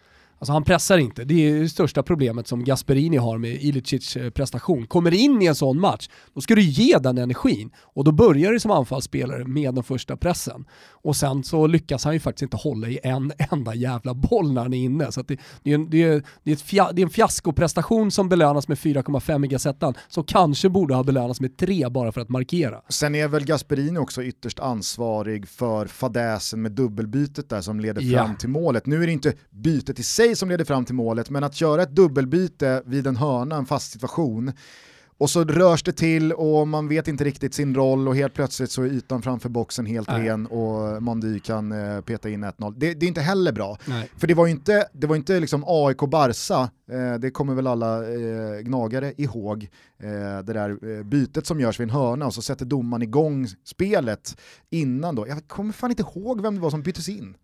[0.41, 4.30] Alltså han pressar inte, det är det största problemet som Gasperini har med Ilicic eh,
[4.30, 4.88] prestation.
[4.88, 8.54] Kommer in i en sån match, då ska du ge den energin och då börjar
[8.54, 10.65] det som anfallsspelare med den första pressen.
[10.91, 14.62] Och sen så lyckas han ju faktiskt inte hålla i en enda jävla boll när
[14.62, 15.12] han är inne.
[15.12, 18.30] Så det, det, är en, det, är, det, är fia, det är en fiaskoprestation som
[18.30, 22.30] belönas med 4,5 i Gazettan, som kanske borde ha belönats med 3 bara för att
[22.30, 22.82] markera.
[22.89, 28.36] Sen är väl Gasperini också ytterst ansvarig för fadäsen med dubbelbytet där som leder fram
[28.36, 28.86] till målet.
[28.86, 31.84] Nu är det inte bytet i sig som leder fram till målet, men att göra
[31.84, 34.52] ett dubbelbyte vid en hörna, en fast situation,
[35.22, 38.72] och så rörs det till och man vet inte riktigt sin roll och helt plötsligt
[38.72, 40.28] så är ytan framför boxen helt Nej.
[40.28, 42.74] ren och Mondy kan eh, peta in 1-0.
[42.78, 43.78] Det, det är inte heller bra.
[43.86, 44.10] Nej.
[44.17, 47.98] För det var ju inte, det var inte liksom AIK-Barca, eh, det kommer väl alla
[47.98, 50.10] eh, gnagare ihåg, eh,
[50.44, 54.38] det där eh, bytet som görs vid en hörna och så sätter domaren igång spelet
[54.70, 55.28] innan då.
[55.28, 57.36] Jag kommer fan inte ihåg vem det var som byttes in.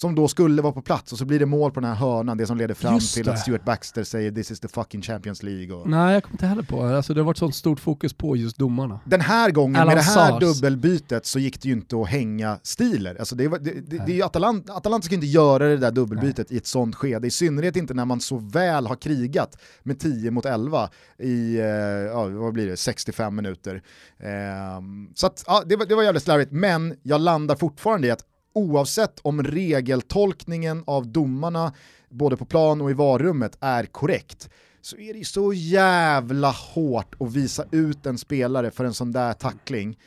[0.00, 2.36] Som då skulle vara på plats och så blir det mål på den här hörnan,
[2.36, 3.32] det som leder fram Just till det.
[3.32, 5.76] att Stuart Baxter säger “this is the fucking Champions League”.
[5.76, 5.88] Och...
[5.88, 6.96] Nej, jag kommer inte heller på det.
[6.96, 9.00] Alltså, det har varit sånt stort fokus på just domarna.
[9.04, 10.40] Den här gången Alan med det här Sars.
[10.40, 13.16] dubbelbytet så gick det ju inte att hänga stiler.
[13.18, 15.90] Alltså det, var, det, det, det är ju Atalanta, Atalanta ska inte göra det där
[15.90, 20.00] dubbelbytet i ett sånt skede, i synnerhet inte när man så väl har krigat med
[20.00, 23.82] 10 mot 11 i, eh, ja, vad blir det, 65 minuter.
[24.18, 28.10] Ehm, så att, ja, det, var, det var jävligt slarvigt, men jag landar fortfarande i
[28.10, 31.72] att oavsett om regeltolkningen av domarna
[32.08, 34.48] både på plan och i varummet är korrekt
[34.80, 39.12] så är det ju så jävla hårt att visa ut en spelare för en sån
[39.12, 39.98] där tackling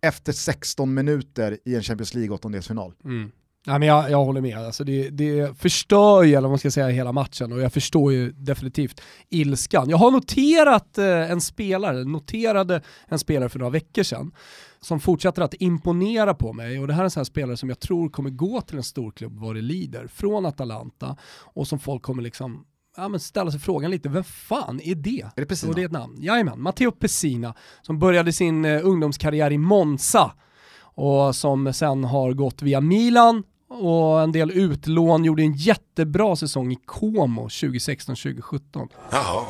[0.00, 2.94] efter 16 minuter i en Champions League åttondelsfinal.
[3.04, 3.30] Mm.
[3.66, 6.70] Nej, men jag, jag håller med, alltså det, det förstör ju, eller vad man ska
[6.70, 9.90] säga, hela matchen och jag förstår ju definitivt ilskan.
[9.90, 14.32] Jag har noterat eh, en spelare, noterade en spelare för några veckor sedan
[14.80, 17.68] som fortsätter att imponera på mig och det här är en sån här spelare som
[17.68, 21.16] jag tror kommer gå till en storklubb vad det lider, från Atalanta
[21.54, 22.64] och som folk kommer liksom
[22.96, 25.20] ja, men ställa sig frågan lite, vem fan är det?
[25.36, 25.70] Är det Pessina?
[25.70, 26.16] Och det är ett namn.
[26.20, 30.32] Jajamän, Matteo Pessina som började sin eh, ungdomskarriär i Monza
[30.80, 36.72] och som sen har gått via Milan och en del utlån, gjorde en jättebra säsong
[36.72, 38.88] i Como 2016-2017.
[39.10, 39.44] Jaha.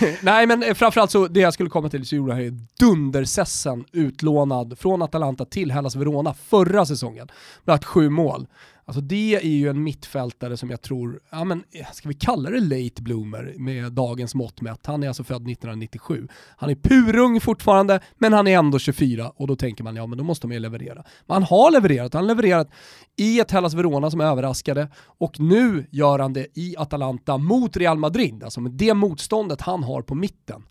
[0.22, 4.78] Nej men framförallt så, det jag skulle komma till så gjorde han ju dundersessen utlånad
[4.78, 7.28] från Atalanta till Hellas Verona förra säsongen.
[7.64, 8.46] Bland sju mål.
[8.86, 12.50] Alltså det är ju en mittfältare som jag tror, ja men eh, ska vi kalla
[12.50, 14.86] det late bloomer med dagens mått mätt.
[14.86, 16.28] Han är alltså född 1997.
[16.56, 20.18] Han är purung fortfarande, men han är ändå 24 och då tänker man ja men
[20.18, 21.04] då måste man ju leverera.
[21.26, 22.70] Men han har levererat, han har levererat
[23.16, 27.98] i ett Hellas Verona som överraskade och nu gör han det i Atalanta mot Real
[27.98, 30.62] Madrid, alltså med det motståndet han har på mitten.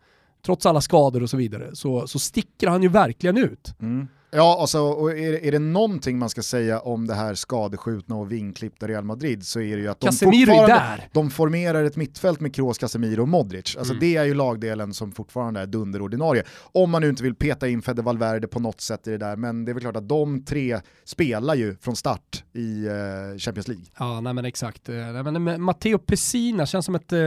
[0.45, 3.76] Trots alla skador och så vidare så, så sticker han ju verkligen ut.
[3.80, 4.08] Mm.
[4.36, 8.32] Ja, alltså, och är, är det någonting man ska säga om det här skadeskjutna och
[8.32, 11.10] vinklippta Real Madrid så är det ju att de Casemiro fortfarande där.
[11.12, 13.78] de formerar ett mittfält med Kroos, Casemiro och Modric.
[13.78, 16.43] Alltså det är ju lagdelen som fortfarande är dunderordinarie.
[16.72, 19.36] Om man nu inte vill peta in Fede Valverde på något sätt i det där,
[19.36, 22.93] men det är väl klart att de tre spelar ju från start i eh,
[23.38, 23.86] Champions League.
[24.00, 24.89] Ja, nej men exakt.
[24.89, 27.19] Eh, Nej, men, Matteo Pessina känns som ett eh,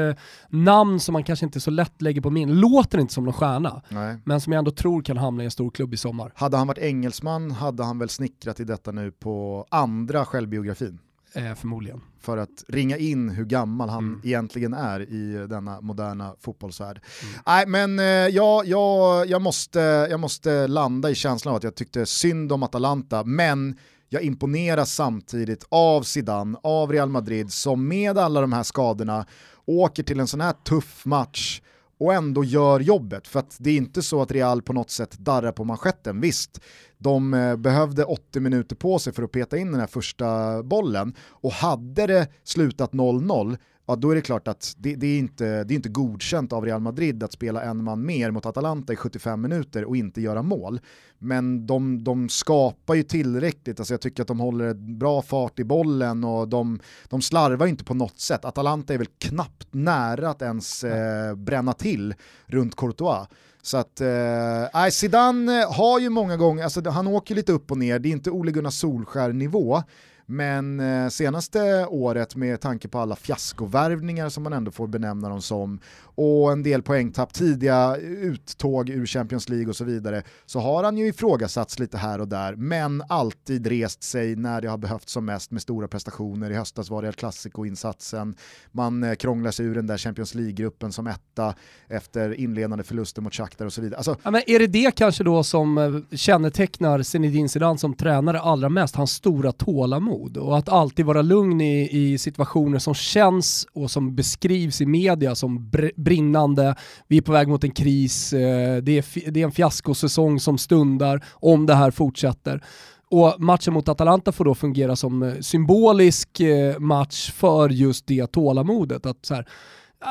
[0.48, 2.60] namn som man kanske inte så lätt lägger på min.
[2.60, 4.16] Låter inte som någon stjärna, Nej.
[4.24, 6.32] men som jag ändå tror kan hamna i en stor klubb i sommar.
[6.34, 10.98] Hade han varit engelsman hade han väl snickrat i detta nu på andra självbiografin.
[11.32, 12.00] Eh, förmodligen.
[12.20, 17.00] för att ringa in hur gammal han egentligen är i denna moderna fotbollsvärld.
[17.46, 19.80] Nej, men eh, ja, jag, jag, måste,
[20.10, 23.76] jag måste landa i känslan av att jag tyckte synd om Atalanta, men
[24.08, 29.26] jag imponeras samtidigt av Zidane, av Real Madrid, som med alla de här skadorna
[29.64, 31.60] åker till en sån här tuff match
[31.98, 33.28] och ändå gör jobbet.
[33.28, 36.20] För att det är inte så att Real på något sätt darrar på manschetten.
[36.20, 36.60] Visst,
[36.98, 41.14] de eh, behövde 80 minuter på sig för att peta in den här första bollen
[41.20, 45.64] och hade det slutat 0-0 ja då är det klart att det, det, är inte,
[45.64, 48.96] det är inte godkänt av Real Madrid att spela en man mer mot Atalanta i
[48.96, 50.80] 75 minuter och inte göra mål.
[51.18, 55.64] Men de, de skapar ju tillräckligt, alltså jag tycker att de håller bra fart i
[55.64, 58.44] bollen och de, de slarvar inte på något sätt.
[58.44, 62.14] Atalanta är väl knappt nära att ens eh, bränna till
[62.46, 63.28] runt Courtois.
[63.62, 67.98] Så att, eh, Zidane har ju många gånger, alltså han åker lite upp och ner,
[67.98, 69.82] det är inte Ole Gunnar Solskär-nivå,
[70.26, 75.42] men eh, senaste året med tanke på alla fiaskovärvningar som man ändå får benämna dem
[75.42, 75.80] som
[76.16, 80.98] och en del poängtapp, tidiga uttåg ur Champions League och så vidare så har han
[80.98, 85.24] ju ifrågasatts lite här och där men alltid rest sig när det har behövts som
[85.24, 86.50] mest med stora prestationer.
[86.50, 88.34] I höstas var det El Clasico-insatsen,
[88.72, 91.54] man eh, krånglar sig ur den där Champions League-gruppen som etta
[91.88, 93.96] efter inledande förluster mot Shakhtar och så vidare.
[93.96, 98.40] Alltså, Ja, men är det det kanske då som eh, kännetecknar Zinedine Zidane som tränare
[98.40, 103.66] allra mest, hans stora tålamod och att alltid vara lugn i, i situationer som känns
[103.72, 105.70] och som beskrivs i media som
[106.06, 106.74] brinnande,
[107.08, 110.58] vi är på väg mot en kris, eh, det, är, det är en fiaskosäsong som
[110.58, 112.62] stundar om det här fortsätter.
[113.10, 118.26] Och matchen mot Atalanta får då fungera som eh, symbolisk eh, match för just det
[118.26, 119.06] tålamodet.
[119.06, 119.46] Att så här,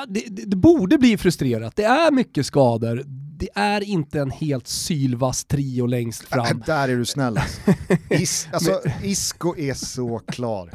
[0.08, 3.04] det, det, det borde bli frustrerat, det är mycket skador,
[3.38, 6.64] det är inte en helt sylvass trio längst fram.
[6.66, 7.62] Där är du snäll alltså.
[8.10, 10.72] Is, alltså Isco är så klar.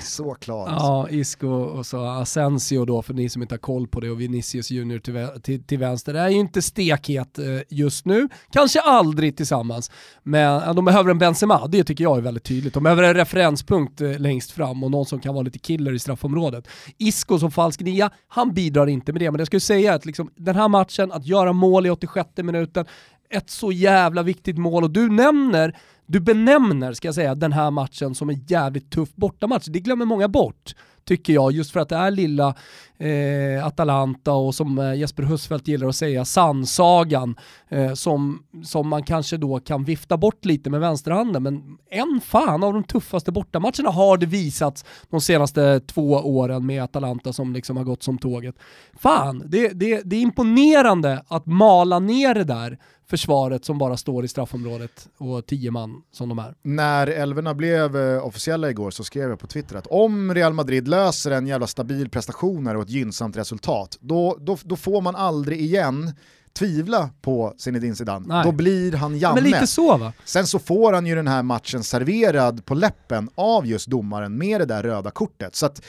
[0.00, 0.68] Så klar.
[0.68, 0.86] Alltså.
[0.86, 4.20] Ja, Isco och så Asensio då för ni som inte har koll på det och
[4.20, 6.12] Vinicius Junior till, till, till vänster.
[6.12, 9.90] Det är ju inte stekhet eh, just nu, kanske aldrig tillsammans.
[10.22, 12.74] Men de behöver en Benzema, det tycker jag är väldigt tydligt.
[12.74, 15.98] De behöver en referenspunkt eh, längst fram och någon som kan vara lite killer i
[15.98, 16.68] straffområdet.
[16.98, 19.30] Isco som falsk nia, han bidrar inte med det.
[19.30, 22.86] Men jag skulle säga att liksom, den här matchen, att göra mål i 86 minuten,
[23.30, 24.84] ett så jävla viktigt mål.
[24.84, 29.14] Och du nämner Du benämner, ska jag säga, den här matchen som en jävligt tuff
[29.14, 29.66] bortamatch.
[29.66, 30.74] Det glömmer många bort
[31.06, 32.54] tycker jag, just för att det är lilla
[32.98, 37.36] eh, Atalanta och som eh, Jesper Husfeldt gillar att säga, sannsagan
[37.68, 41.42] eh, som, som man kanske då kan vifta bort lite med vänsterhanden.
[41.42, 46.82] Men en fan av de tuffaste bortamatcherna har det visats de senaste två åren med
[46.82, 48.54] Atalanta som liksom har gått som tåget.
[48.94, 54.24] Fan, det, det, det är imponerande att mala ner det där försvaret som bara står
[54.24, 56.54] i straffområdet och tio man som de är.
[56.62, 60.88] När älvorna blev eh, officiella igår så skrev jag på Twitter att om Real Madrid
[60.88, 65.60] löser en jävla stabil prestation och ett gynnsamt resultat, då, då, då får man aldrig
[65.60, 66.12] igen
[66.58, 68.26] tvivla på Zinedine Zidane.
[68.28, 68.44] Nej.
[68.44, 69.34] Då blir han Janne.
[69.40, 70.12] Men lite så va?
[70.24, 74.60] Sen så får han ju den här matchen serverad på läppen av just domaren med
[74.60, 75.54] det där röda kortet.
[75.54, 75.82] Så att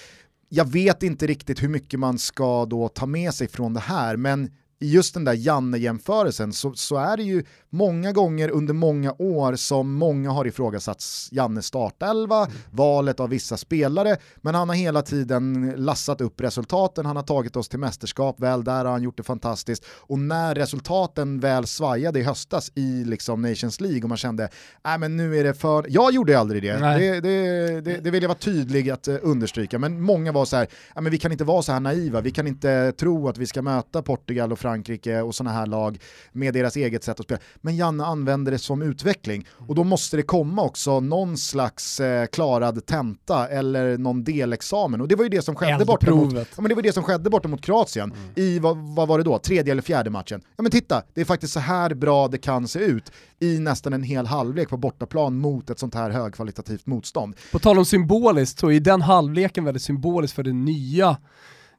[0.49, 4.17] jag vet inte riktigt hur mycket man ska då ta med sig från det här,
[4.17, 9.15] men i just den där Janne-jämförelsen så, så är det ju många gånger under många
[9.19, 12.57] år som många har ifrågasatt Jannes startelva, mm.
[12.71, 17.55] valet av vissa spelare, men han har hela tiden lassat upp resultaten, han har tagit
[17.55, 22.19] oss till mästerskap, väl där har han gjort det fantastiskt, och när resultaten väl svajade
[22.19, 24.49] i höstas i liksom Nations League och man kände,
[24.83, 28.23] nej men nu är det för, jag gjorde aldrig det, det, det, det, det, vill
[28.23, 31.43] jag vara tydlig att uh, understryka, men många var så här, men vi kan inte
[31.43, 35.21] vara så här naiva, vi kan inte tro att vi ska möta Portugal och Frankrike
[35.21, 35.99] och sådana här lag
[36.31, 37.41] med deras eget sätt att spela.
[37.61, 42.25] Men Janne använder det som utveckling och då måste det komma också någon slags eh,
[42.25, 46.45] klarad tenta eller någon delexamen och det var ju det som skedde borta mot, ja,
[46.57, 48.29] men det var det som skedde borta mot Kroatien mm.
[48.35, 50.41] i, vad, vad var det då, tredje eller fjärde matchen.
[50.55, 53.93] Ja men titta, det är faktiskt så här bra det kan se ut i nästan
[53.93, 57.35] en hel halvlek på bortaplan mot ett sånt här högkvalitativt motstånd.
[57.51, 61.17] På tal om symboliskt så är den halvleken väldigt symbolisk för det nya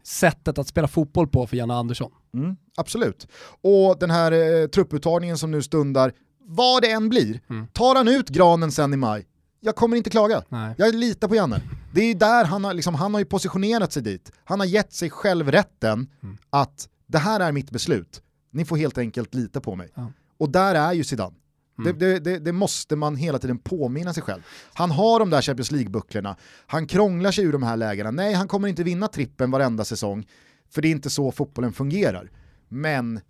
[0.08, 2.10] sättet att spela fotboll på för Janne Andersson.
[2.34, 3.28] Mm, absolut.
[3.60, 6.12] Och den här eh, trupputtagningen som nu stundar,
[6.44, 7.66] vad det än blir, mm.
[7.66, 9.26] tar han ut granen sen i maj,
[9.60, 10.42] jag kommer inte klaga.
[10.48, 10.74] Nej.
[10.78, 11.62] Jag litar på Janne.
[11.94, 14.32] Det är där han har, liksom, han har ju positionerat sig dit.
[14.44, 16.36] Han har gett sig själv rätten mm.
[16.50, 18.22] att det här är mitt beslut.
[18.50, 19.88] Ni får helt enkelt lita på mig.
[19.94, 20.12] Ja.
[20.38, 21.36] Och där är ju Zidane.
[21.78, 21.98] Mm.
[21.98, 24.42] Det, det, det, måste man hela tiden påminna sig själv.
[24.74, 26.36] Han har de där Champions League-bucklorna,
[26.66, 28.10] han krånglar sig ur de här lägena.
[28.10, 30.26] Nej, han kommer inte vinna trippen varenda säsong,
[30.70, 32.30] för det är inte så fotbollen fungerar.
[32.68, 33.20] Men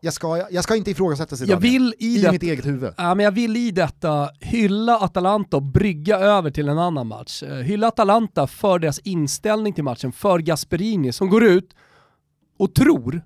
[0.00, 2.94] jag ska, jag ska inte ifrågasätta sig jag vill i, i det, mitt eget huvud.
[2.96, 7.42] Ja, men jag vill i detta hylla Atalanta och brygga över till en annan match.
[7.42, 11.74] Eh, hylla Atalanta för deras inställning till matchen, för Gasperini som går ut
[12.58, 13.22] och tror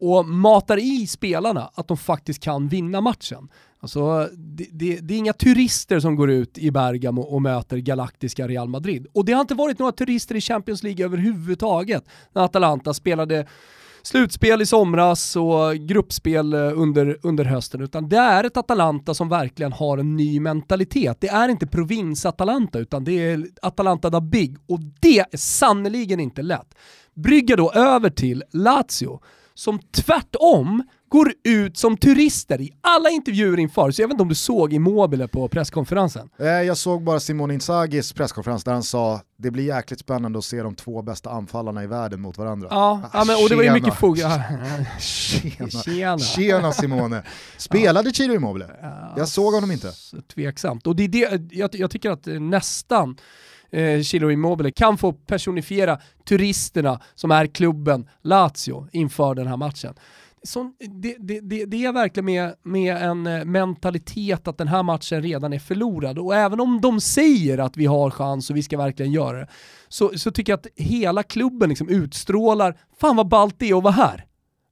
[0.00, 3.48] och matar i spelarna att de faktiskt kan vinna matchen.
[3.80, 8.48] Alltså, det, det, det, är inga turister som går ut i Bergamo och möter galaktiska
[8.48, 9.06] Real Madrid.
[9.14, 13.46] Och det har inte varit några turister i Champions League överhuvudtaget när Atalanta spelade
[14.06, 19.28] slutspel i somras och gruppspel eh, under, under hösten, utan det är ett Atalanta som
[19.28, 21.20] verkligen har en ny mentalitet.
[21.20, 26.42] Det är inte provins-Atalanta, utan det är Atalanta da Big och det är sannerligen inte
[26.42, 26.74] lätt.
[27.14, 29.20] Brygga då över till Lazio,
[29.56, 34.28] som tvärtom går ut som turister i alla intervjuer inför, så jag vet inte om
[34.28, 36.28] du såg Immobile på presskonferensen?
[36.38, 40.44] Eh, jag såg bara Simone Inzagis presskonferens där han sa det blir jäkligt spännande att
[40.44, 42.68] se de två bästa anfallarna i världen mot varandra.
[42.70, 44.18] Ja, ah, ja men, och det var ju mycket fog.
[44.18, 44.44] Tjena.
[45.84, 46.18] Tjena.
[46.18, 47.22] Tjena Simone.
[47.56, 48.70] Spelade Chiro Immobile?
[49.16, 49.92] Jag såg honom inte.
[50.34, 50.86] Tveksamt.
[50.86, 53.16] Och det är det, jag, jag tycker att nästan
[53.70, 59.94] eh, Chilo Immobile kan få personifiera turisterna som är klubben Lazio inför den här matchen.
[60.42, 64.82] Så det, det, det, det, är verkligen med, med en eh, mentalitet att den här
[64.82, 68.62] matchen redan är förlorad och även om de säger att vi har chans och vi
[68.62, 69.46] ska verkligen göra det
[69.88, 73.84] så, så tycker jag att hela klubben liksom utstrålar, fan vad ballt det är att
[73.84, 74.24] vara här.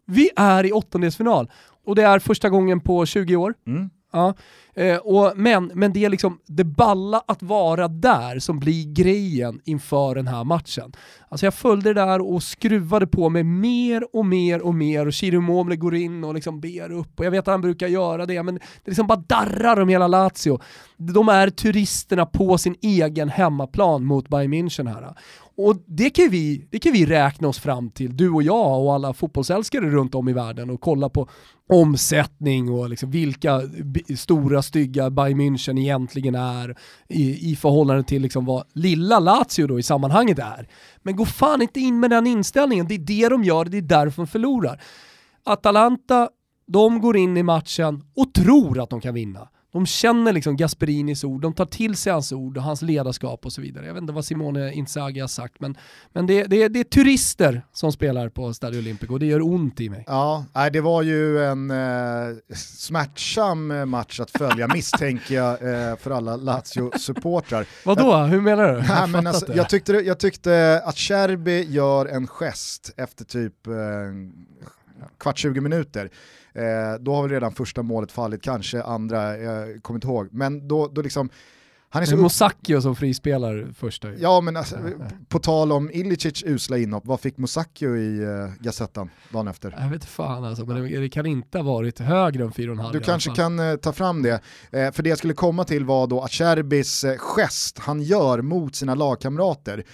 [0.06, 1.50] Vi är i åttondelsfinal
[1.84, 3.54] och det är första gången på 20 år.
[3.66, 3.90] Mm.
[4.14, 4.34] Ja.
[4.76, 9.60] Eh, och, men, men det är liksom det balla att vara där som blir grejen
[9.64, 10.92] inför den här matchen.
[11.28, 15.14] Alltså jag följde det där och skruvade på mig mer och mer och mer och
[15.14, 18.26] Shiru Momle går in och liksom ber upp och jag vet att han brukar göra
[18.26, 20.60] det men det liksom bara darrar om hela Lazio.
[20.96, 25.14] De är turisterna på sin egen hemmaplan mot Bayern München här.
[25.56, 28.94] Och det kan, vi, det kan vi räkna oss fram till, du och jag och
[28.94, 31.28] alla fotbollsälskare runt om i världen och kolla på
[31.68, 33.60] omsättning och liksom vilka
[34.16, 36.76] stora stygga Bayern München egentligen är
[37.08, 40.68] i, i förhållande till liksom vad lilla Lazio då i sammanhanget är.
[41.02, 43.82] Men gå fan inte in med den inställningen, det är det de gör, det är
[43.82, 44.82] därför de förlorar.
[45.44, 46.28] Atalanta,
[46.66, 51.24] de går in i matchen och tror att de kan vinna de känner liksom Gasperinis
[51.24, 53.86] ord, de tar till sig hans ord och hans ledarskap och så vidare.
[53.86, 55.76] Jag vet inte vad Simone Inzaghi har sagt, men,
[56.12, 59.80] men det, det, det är turister som spelar på Stadio Olimpico och det gör ont
[59.80, 60.04] i mig.
[60.06, 66.10] Ja, nej, det var ju en eh, smärtsam match att följa misstänker jag eh, för
[66.10, 67.66] alla Lazio-supportrar.
[67.84, 68.80] Vadå, hur menar du?
[68.88, 73.74] Nej, men alltså, jag, tyckte, jag tyckte att Cherby gör en gest efter typ eh,
[75.18, 76.10] kvart 20 minuter.
[76.54, 80.28] Eh, då har väl redan första målet fallit, kanske andra, jag kommer inte ihåg.
[80.32, 81.30] Men då, då liksom,
[81.94, 84.14] han är så Mosakio som frispelar första.
[84.14, 84.76] Ja men alltså,
[85.28, 89.76] på tal om Ilicic usla inhopp, vad fick Mosakio i uh, Gazettan dagen efter?
[89.80, 93.00] Jag vet fan alltså, men det, det kan inte ha varit högre än 4,5 Du
[93.00, 94.32] kanske kan uh, ta fram det.
[94.32, 98.76] Uh, för det jag skulle komma till var då Acerbis uh, gest han gör mot
[98.76, 99.84] sina lagkamrater.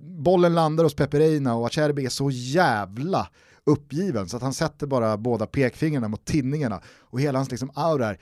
[0.00, 3.28] bollen landar hos Peperina och Acerbi är så jävla
[3.66, 8.08] uppgiven så att han sätter bara båda pekfingrarna mot tinningarna och hela hans liksom aura
[8.08, 8.18] är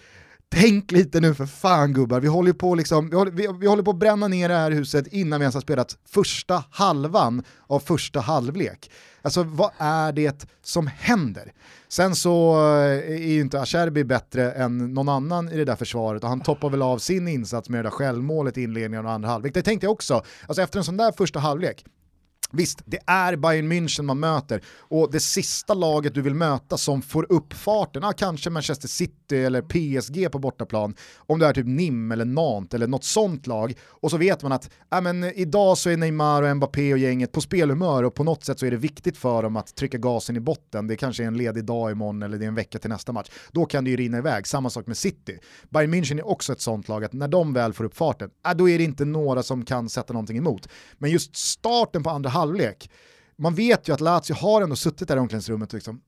[0.56, 3.82] Tänk lite nu för fan gubbar, vi håller, på liksom, vi, håller, vi, vi håller
[3.82, 7.80] på att bränna ner det här huset innan vi ens har spelat första halvan av
[7.80, 8.90] första halvlek.
[9.22, 11.52] Alltså vad är det som händer?
[11.88, 16.22] Sen så eh, är ju inte Acerbi bättre än någon annan i det där försvaret
[16.22, 19.28] och han toppar väl av sin insats med det där självmålet i inledningen av andra
[19.28, 19.54] halvlek.
[19.54, 21.84] Det tänkte jag också, alltså efter en sån där första halvlek,
[22.52, 27.02] Visst, det är Bayern München man möter och det sista laget du vill möta som
[27.02, 31.66] får upp farten, ja, kanske Manchester City eller PSG på bortaplan, om det är typ
[31.66, 35.78] NIM eller Nantes eller något sånt lag, och så vet man att ja, men, idag
[35.78, 38.70] så är Neymar och Mbappé och gänget på spelhumör och på något sätt så är
[38.70, 41.90] det viktigt för dem att trycka gasen i botten, det kanske är en ledig dag
[41.90, 44.46] imorgon eller det är en vecka till nästa match, då kan det ju rinna iväg,
[44.46, 45.38] samma sak med City.
[45.70, 48.54] Bayern München är också ett sånt lag att när de väl får upp farten, ja,
[48.54, 50.68] då är det inte några som kan sätta någonting emot.
[50.98, 52.90] Men just starten på andra halvlek,
[53.36, 56.00] man vet ju att Lazio har ändå suttit där i omklädningsrummet och liksom,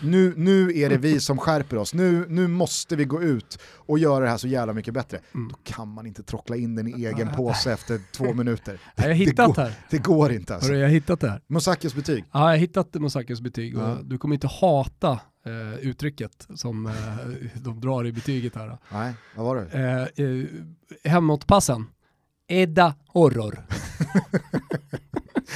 [0.00, 3.98] nu, nu är det vi som skärper oss, nu, nu måste vi gå ut och
[3.98, 5.20] göra det här så jävla mycket bättre.
[5.34, 5.48] Mm.
[5.48, 8.78] Då kan man inte trockla in den i egen påse efter två minuter.
[8.96, 10.74] Jag har hittat det, går, det går inte alltså.
[10.74, 11.40] jag har hittat det här.
[11.46, 12.24] Mosakios betyg?
[12.32, 13.98] Ja, jag har hittat Mosakios betyg och ja.
[14.02, 16.92] du kommer inte hata eh, uttrycket som eh,
[17.54, 18.78] de drar i betyget här.
[18.92, 19.78] Nej, vad var det?
[19.78, 21.86] Eh, eh, hemåtpassen.
[22.48, 23.66] Edda horror.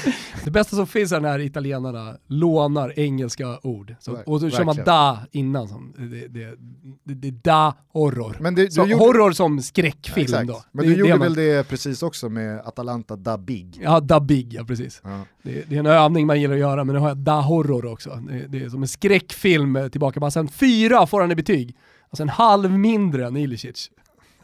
[0.45, 3.95] det bästa som finns är när italienarna lånar engelska ord.
[4.01, 5.69] Så, och så kör man da innan.
[5.69, 6.57] Som, det, det,
[7.05, 8.37] det, det da horror.
[8.41, 9.05] Men det, så, gjorde...
[9.05, 10.63] Horror som skräckfilm ja, då.
[10.73, 11.21] Men du gjorde man...
[11.21, 13.79] väl det precis också med Atalanta da Big?
[13.83, 15.01] Ja, da Big, ja precis.
[15.05, 15.25] Ja.
[15.43, 18.23] Det, är en övning man gillar att göra, men nu har jag da horror också.
[18.49, 20.21] Det, är som en skräckfilm tillbaka.
[20.21, 21.77] Bara sen fyra får han i betyg.
[22.11, 23.91] Alltså en halv mindre än Ilicic.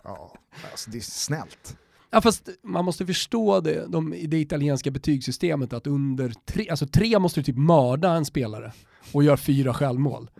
[0.04, 0.34] Ja,
[0.70, 1.76] alltså det är snällt.
[2.10, 7.18] Ja fast man måste förstå det, de, det italienska betygssystemet att under tre, alltså tre
[7.18, 8.72] måste du typ mörda en spelare
[9.12, 10.30] och göra fyra självmål.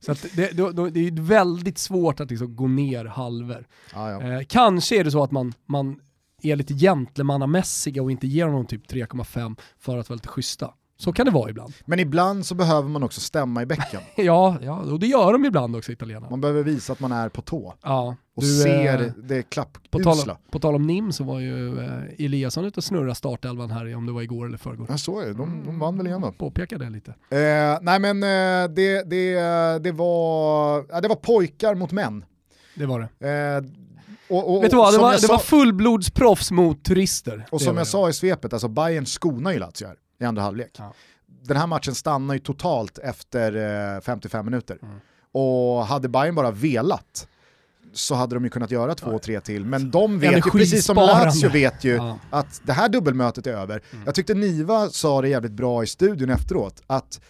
[0.00, 3.66] Så det, då, då, det är väldigt svårt att liksom gå ner halver.
[3.92, 4.22] Ah, ja.
[4.22, 6.00] eh, kanske är det så att man, man
[6.42, 10.74] är lite gentlemannamässiga och inte ger honom typ 3,5 för att vara lite schyssta.
[11.02, 11.72] Så kan det vara ibland.
[11.84, 14.00] Men ibland så behöver man också stämma i bäcken.
[14.16, 16.30] ja, ja, och det gör de ibland också italienarna.
[16.30, 17.74] Man behöver visa att man är på tå.
[17.82, 19.90] Ja, och du, ser eh, det klappusla.
[19.90, 23.70] På tal, på tal om NIM så var ju eh, Eliasson ute och snurra startelvan
[23.70, 24.86] här, om det var igår eller förrgår.
[24.90, 26.32] Ja så är det, de, de vann väl igen då.
[26.32, 27.10] Påpeka det lite.
[27.10, 29.34] Eh, nej men eh, det, det,
[29.78, 32.24] det, var, ja, det var pojkar mot män.
[32.74, 33.28] Det var det.
[33.28, 33.64] Eh,
[34.36, 37.46] och, och, Vet du vad, det var, det var fullblodsproffs mot turister.
[37.50, 40.76] Och som jag sa i svepet, alltså Bayern skonar ju Lazio här i andra halvlek.
[40.78, 40.92] Ja.
[41.42, 44.78] Den här matchen stannar ju totalt efter 55 eh, minuter.
[44.82, 44.94] Mm.
[45.32, 47.28] Och hade Bayern bara velat
[47.92, 49.64] så hade de ju kunnat göra två, tre till.
[49.64, 52.18] Men de vet ju, precis som Lazio vet ju, ja.
[52.30, 53.82] att det här dubbelmötet är över.
[53.92, 54.04] Mm.
[54.06, 57.20] Jag tyckte Niva sa det jävligt bra i studion efteråt, att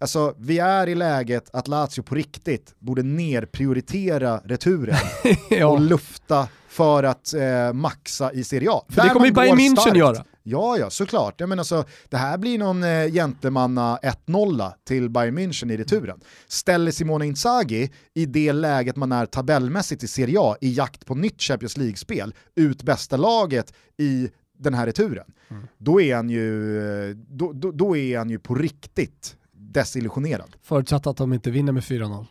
[0.00, 4.96] Alltså, vi är i läget att Lazio på riktigt borde nerprioritera returen
[5.50, 5.66] ja.
[5.66, 8.84] och lufta för att eh, maxa i Serie A.
[8.88, 10.24] För det kommer ju Bayern München göra.
[10.42, 11.40] Ja, ja, såklart.
[11.40, 16.20] Jag menar, så, det här blir någon eh, gentlemanna 1-0 till Bayern München i returen.
[16.46, 21.14] Ställer Simone Inzaghi i det läget man är tabellmässigt i Serie A i jakt på
[21.14, 25.66] nytt Champions League-spel ut bästa laget i den här returen, mm.
[25.78, 26.78] då, är han ju,
[27.10, 30.56] eh, då, då, då är han ju på riktigt desillusionerad.
[30.62, 32.26] Förutsatt att de inte vinner med 4-0.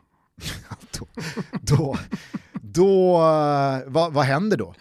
[0.99, 1.07] då,
[1.61, 1.97] då,
[2.53, 4.75] då uh, vad, vad händer då?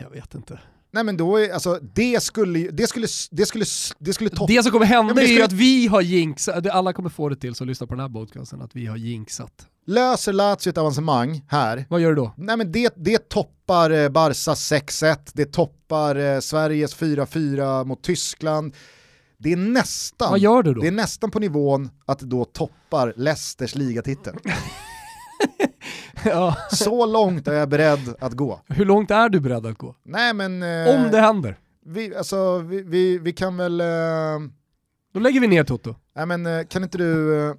[0.00, 0.60] Jag vet inte.
[0.94, 3.64] Nej men då, är, alltså, det skulle, det skulle, det skulle,
[3.98, 4.52] det skulle toppa.
[4.52, 5.40] Det som kommer hända ja, skulle...
[5.40, 8.08] är att vi har jinxat, alla kommer få det till som lyssnar på den här
[8.08, 9.66] podcasten, att vi har jinxat.
[9.86, 12.34] Löser Lazio ett avancemang här, vad gör du då?
[12.36, 18.74] Nej men det, det toppar eh, Barsas 6-1, det toppar eh, Sveriges 4-4 mot Tyskland,
[19.38, 20.80] det är nästan, Vad gör du då?
[20.80, 24.34] Det är nästan på nivån att det då toppar Leicesters ligatitel.
[26.24, 26.56] Ja.
[26.70, 28.60] Så långt är jag beredd att gå.
[28.68, 29.94] Hur långt är du beredd att gå?
[30.02, 30.62] Nej men...
[30.62, 33.80] Eh, Om det händer, vi, alltså, vi, vi, vi kan väl...
[33.80, 33.86] Eh,
[35.14, 35.94] då lägger vi ner Toto.
[36.16, 37.40] nej men eh, kan inte du...
[37.48, 37.54] Eh,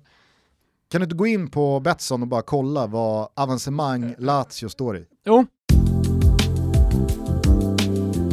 [0.91, 5.05] kan du inte gå in på Betsson och bara kolla vad avancemang Lazio står i?
[5.25, 5.45] Jo.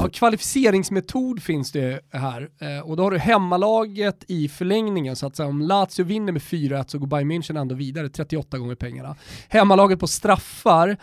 [0.02, 5.36] Ja, kvalificeringsmetod finns det här eh, och då har du hemmalaget i förlängningen så att
[5.36, 9.16] säga, om Lazio vinner med 4-1 så går Bayern München ändå vidare 38 gånger pengarna.
[9.48, 10.96] Hemmalaget på straffar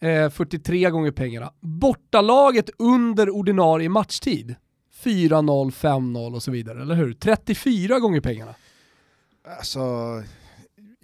[0.00, 1.52] eh, 43 gånger pengarna.
[1.60, 4.54] Bortalaget under ordinarie matchtid
[5.04, 7.12] 4-0, 5-0 och så vidare, eller hur?
[7.12, 8.54] 34 gånger pengarna.
[9.58, 9.80] Alltså,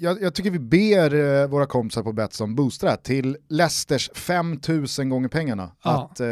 [0.02, 5.28] jag, jag tycker vi ber eh, våra kompisar på Betsson här till Leicesters 5000 gånger
[5.28, 6.10] pengarna Ja.
[6.12, 6.26] att eh,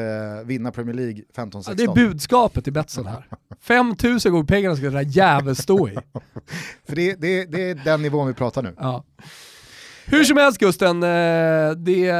[0.44, 1.64] vinna Premier League 15-16.
[1.68, 3.26] Ja, det är budskapet i Betsson här.
[3.60, 5.98] 5000 gånger pengarna ska det där jäveln stå i.
[6.88, 8.74] För det, det, det är den nivån vi pratar nu.
[8.78, 9.04] Ja.
[10.06, 12.12] Hur som helst Gusten, eh, det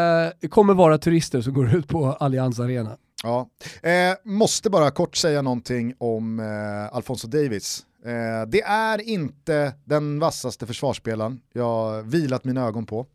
[0.51, 2.97] kommer vara turister som går ut på Allianz Arena.
[3.23, 3.49] Ja.
[3.83, 3.91] Eh,
[4.25, 7.85] måste bara kort säga någonting om eh, Alfonso Davis.
[8.05, 13.07] Eh, det är inte den vassaste försvarsspelaren jag vilat mina ögon på.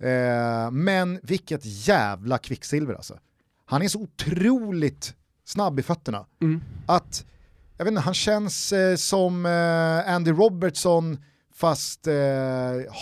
[0.00, 3.18] Eh, men vilket jävla kvicksilver alltså.
[3.64, 5.14] Han är så otroligt
[5.44, 6.26] snabb i fötterna.
[6.42, 6.60] Mm.
[6.86, 7.24] Att,
[7.76, 11.18] jag vet inte, han känns eh, som eh, Andy Robertson
[11.54, 12.14] fast eh,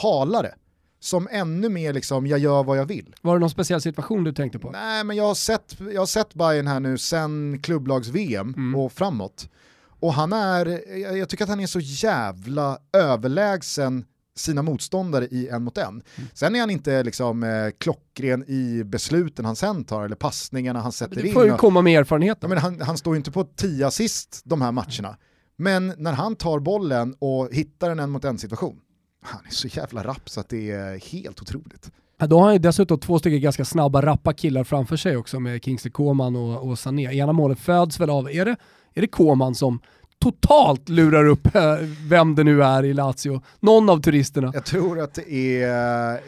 [0.03, 0.55] halare.
[1.01, 3.15] Som ännu mer liksom, jag gör vad jag vill.
[3.23, 4.71] Var det någon speciell situation du tänkte på?
[4.71, 8.75] Nej men jag har sett, jag har sett Bayern här nu sen klubblags-VM Mm.
[8.81, 9.49] och framåt.
[10.05, 10.67] Och han är,
[11.17, 12.79] jag, tycker att han är så jävla
[13.29, 14.05] överlägsen
[14.37, 15.85] sina motståndare i en mot en.
[15.89, 16.03] Mm.
[16.35, 20.93] Sen är han inte liksom eh, klockren i besluten han sen tar eller passningarna han
[20.93, 21.35] sätter Det in.
[21.35, 22.39] får ju och- komma med erfarenheten.
[22.43, 25.17] Ja, men han, han står ju inte på 10 assist de här matcherna.
[25.57, 28.77] Men när han tar bollen och hittar en en mot en situation,
[29.23, 31.91] han är så jävla rapp så att det är helt otroligt.
[32.19, 35.41] Ja, Då har han ju dessutom två stycken ganska snabba, rappa killar framför sig också
[35.41, 37.13] med Kingsley Coman och, och Sané.
[37.15, 38.57] Ena målet föds väl av, är det,
[38.95, 39.81] är det Coman som
[40.19, 41.77] totalt lurar upp eh,
[42.09, 43.43] vem det nu är i Lazio?
[43.61, 44.51] Någon av turisterna.
[44.55, 45.69] Jag tror att det är,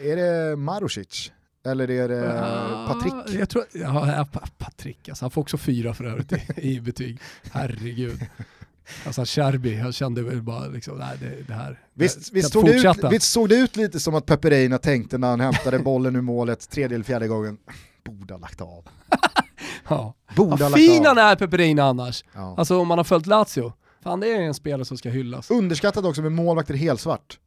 [0.05, 1.31] är det Marusic?
[1.65, 3.39] Eller är det Ah, Patrik?
[3.39, 6.41] Jag tror, ja, Pa- Patrik, alltså, han får också fyra för övrigt i,
[6.71, 7.19] i betyg.
[7.51, 8.19] Herregud.
[9.05, 12.71] Alltså Cherby, jag kände väl bara liksom, nej det, det här, Visst, visst, såg det
[12.73, 16.21] ut, visst såg det ut lite som att Peperina tänkte när han hämtade bollen ur
[16.21, 17.57] målet tredje eller fjärde gången?
[18.05, 18.85] Borde ha lagt av.
[19.89, 20.13] Ja.
[20.35, 22.23] Borde Vad lagt fin han är Peperina annars.
[22.33, 22.55] Ja.
[22.57, 23.73] Alltså om man har följt Lazio.
[24.03, 25.51] Fan det är en spelare som ska hyllas.
[25.51, 27.39] Underskattat också med målvakter helsvart.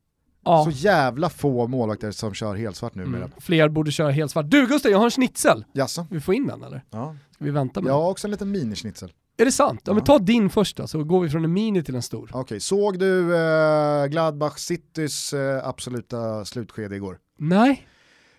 [0.44, 0.64] Ja.
[0.64, 3.24] Så jävla få målvakter som kör helsvart numera.
[3.24, 3.30] Mm.
[3.40, 4.46] Fler borde köra helt svart.
[4.50, 5.64] Du Gustav, jag har en schnitzel.
[5.72, 6.06] Jaså?
[6.10, 6.84] Vi får in den eller?
[6.90, 7.16] Ja.
[7.34, 9.12] Ska vi vänta med Jag har också en liten minischnitzel.
[9.36, 9.80] Är det sant?
[9.84, 10.06] Ja, men Ja.
[10.06, 12.30] ta din först då, så går vi från en mini till en stor.
[12.32, 17.18] Okej, såg du eh, Gladbach Citys eh, absoluta slutskede igår?
[17.38, 17.86] Nej?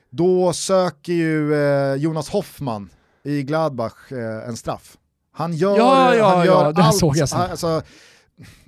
[0.09, 2.89] Då söker ju eh, Jonas Hoffman
[3.23, 4.97] i Gladbach eh, en straff.
[5.33, 6.97] Han gör, Ja, ja, han gör ja, allt.
[6.97, 7.39] såg jag sen.
[7.41, 7.81] Alltså,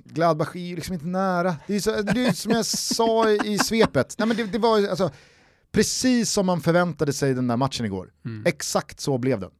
[0.04, 1.56] Gladbach är ju liksom inte nära.
[1.66, 4.14] Det är, så, det är som jag sa i, svepet.
[4.18, 5.10] Nej, men det, det var alltså,
[5.72, 8.08] precis som man förväntade sig den där matchen igår.
[8.24, 8.42] Mm.
[8.46, 9.50] Exakt så blev den.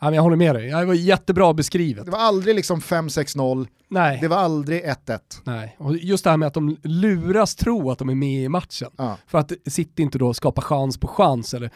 [0.00, 2.04] Ja, men jag håller med dig, det var jättebra beskrivet.
[2.04, 4.18] Det var aldrig liksom 5-6-0, Nej.
[4.20, 5.18] det var aldrig 1-1.
[5.44, 5.76] Nej.
[5.78, 8.90] Och just det här med att de luras tro att de är med i matchen.
[8.96, 9.16] Ja.
[9.26, 11.70] För att City inte då skapar chans på chans eller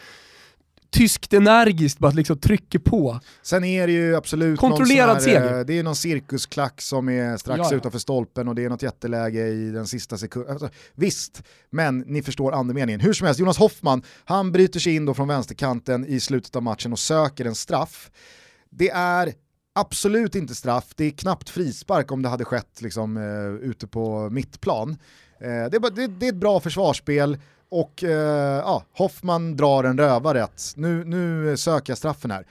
[0.95, 3.19] tyskt energiskt bara liksom trycker på.
[3.41, 5.57] Sen är det ju absolut Kontrollerad någon här, seger.
[5.59, 7.77] eh, det är någon cirkusklack som är strax Ja, ja.
[7.77, 10.51] utanför stolpen och det är något jätteläge i den sista sekunden.
[10.51, 12.99] Alltså, visst, men ni förstår andemeningen.
[12.99, 16.63] Hur som helst, Jonas Hoffman, han bryter sig in då från vänsterkanten i slutet av
[16.63, 18.11] matchen och söker en straff.
[18.69, 19.33] Det är
[19.75, 24.29] absolut inte straff, det är knappt frispark om det hade skett liksom, eh, ute på
[24.29, 24.89] mittplan.
[25.39, 27.37] Eh, det, är bara, det, det är ett bra försvarsspel
[27.71, 30.73] och eh, ja, Hoffman drar en rövarrätt.
[30.75, 32.45] Nu, nu söker jag straffen här.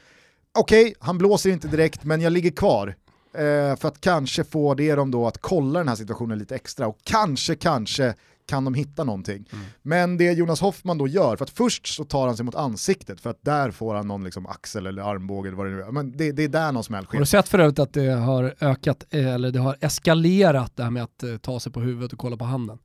[0.59, 2.95] Okej, han blåser inte direkt men jag ligger kvar.
[3.35, 6.87] Eh, för att kanske få det dem då att kolla den här situationen lite extra
[6.87, 8.15] och kanske, kanske
[8.47, 9.49] kan de hitta någonting.
[9.83, 13.21] Men det Jonas Hoffman då gör, för att först så tar han sig mot ansiktet
[13.21, 15.91] för att där får han någon liksom axel eller armbåge eller vad det nu är.
[15.93, 17.39] Men det, det är där någon smäll Har du sker.
[17.39, 21.03] sett för övrigt att det har ökat, eh, eller det har eskalerat det här med
[21.03, 22.79] att eh, ta sig på huvudet och kolla på handen?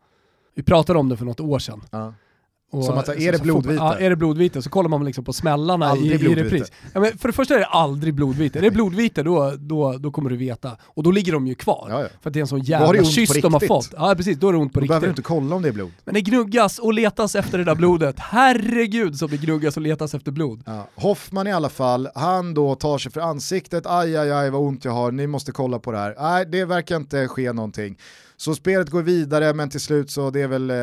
[0.59, 1.81] Vi pratade om det för något år sedan.
[1.91, 2.13] Ja.
[2.71, 3.73] Och, Som att, så- är det så- blodvite?
[3.73, 6.45] Ja, är det blodvite så kollar man liksom på smällarna i, Aldrig i blodvite.
[6.47, 6.71] repris.
[6.93, 8.59] Ja, men för det första är det aldrig blodvite.
[8.59, 10.77] Är det blodvite då, då, då kommer du veta.
[10.83, 11.87] Och då ligger de ju kvar.
[11.89, 12.07] Ja, ja.
[12.21, 13.67] För att det är en sån Då jävla kyss de har riktigt.
[13.67, 13.93] fått.
[13.97, 15.19] Ja precis, då är det ont på Då behöver du riktigt.
[15.19, 15.91] inte kolla om det är blod.
[16.05, 18.15] Men det gnuggas och letas efter det där blodet.
[18.19, 20.63] Herregud som det gnuggas och letas efter blod.
[20.65, 20.87] Ja.
[20.95, 24.85] Hoffman i alla fall, han då tar sig för ansiktet, aj aj aj vad ont
[24.85, 26.15] jag har, ni måste kolla på det här.
[26.19, 27.97] Nej, det verkar inte ske någonting.
[28.39, 30.75] Så spelet går vidare men till slut så det är väl eh,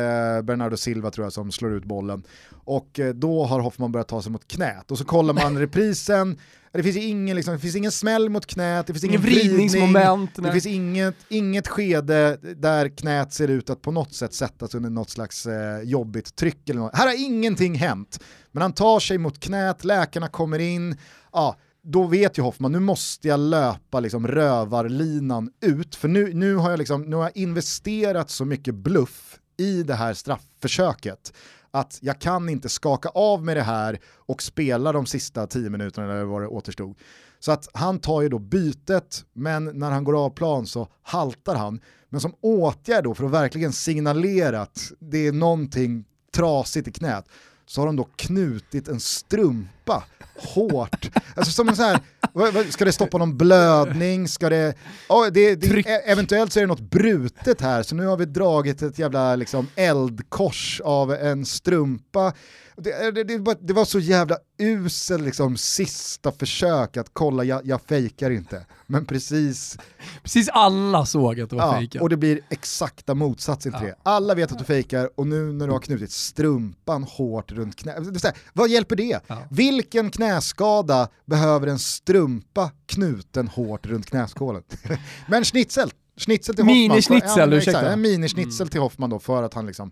[0.43, 2.23] Bernardo Silva tror jag som slår ut bollen.
[2.51, 6.37] Och eh, då har Hoffman börjat ta sig mot knät och så kollar man reprisen,
[6.71, 10.35] det finns, ingen, liksom, det finns ingen smäll mot knät, det finns ingen, Ingen vridningsmoment,
[10.35, 10.51] det nej.
[10.51, 15.09] finns inget, inget skede där knät ser ut att på något sätt sättas under något
[15.09, 16.69] slags eh, jobbigt tryck.
[16.69, 16.95] Eller något.
[16.95, 18.19] Här har ingenting hänt,
[18.51, 20.97] men han tar sig mot knät, läkarna kommer in,
[21.33, 21.55] ja,
[21.89, 26.69] då vet ju Hoffman, nu måste jag löpa liksom rövarlinan ut, för nu, nu, har
[26.69, 31.33] jag liksom, nu har jag investerat så mycket bluff i det här straffförsöket
[31.71, 36.13] att jag kan inte skaka av med det här och spela de sista tio minuterna
[36.13, 36.97] eller vad det återstod.
[37.39, 41.55] Så att han tar ju då bytet, men när han går av plan så haltar
[41.55, 41.81] han.
[42.09, 47.25] Men som åtgärd då för att verkligen signalera att det är någonting trasigt i knät
[47.67, 50.03] så har de då knutit en strumpa
[50.37, 51.09] hårt.
[51.35, 54.27] Alltså som en sån här, ska det stoppa någon blödning?
[54.27, 54.73] Ska det,
[55.09, 58.25] ja, det, det, e- eventuellt så är det något brutet här, så nu har vi
[58.25, 62.33] dragit ett jävla liksom, eldkors av en strumpa.
[62.81, 67.65] Det, det, det, var, det var så jävla usel liksom, sista försök att kolla, jag,
[67.65, 68.65] jag fejkar inte.
[68.87, 69.77] Men precis,
[70.23, 72.01] Precis alla såg att det var ja, fejkat.
[72.01, 73.87] och det blir exakta motsatsen till Ja.
[73.87, 73.95] det.
[74.03, 78.23] Alla vet att du fejkar och nu när du har knutit strumpan hårt runt knät,
[78.23, 79.19] det vad hjälper det?
[79.27, 79.43] Ja.
[79.49, 84.63] Vilken knäskada behöver en strumpa knuten hårt runt knäskålen?
[85.27, 86.77] Men schnitzel, schnitzel till Hoffman.
[86.77, 87.91] Minischnitzel, ja, ursäkta.
[87.91, 89.91] En minischnitzel till Hoffman då för att han liksom,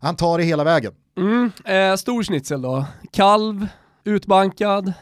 [0.00, 0.92] han tar det hela vägen.
[1.16, 2.84] Mm, eh, stor schnitzel då.
[3.12, 3.66] Kalv,
[4.04, 4.92] utbankad,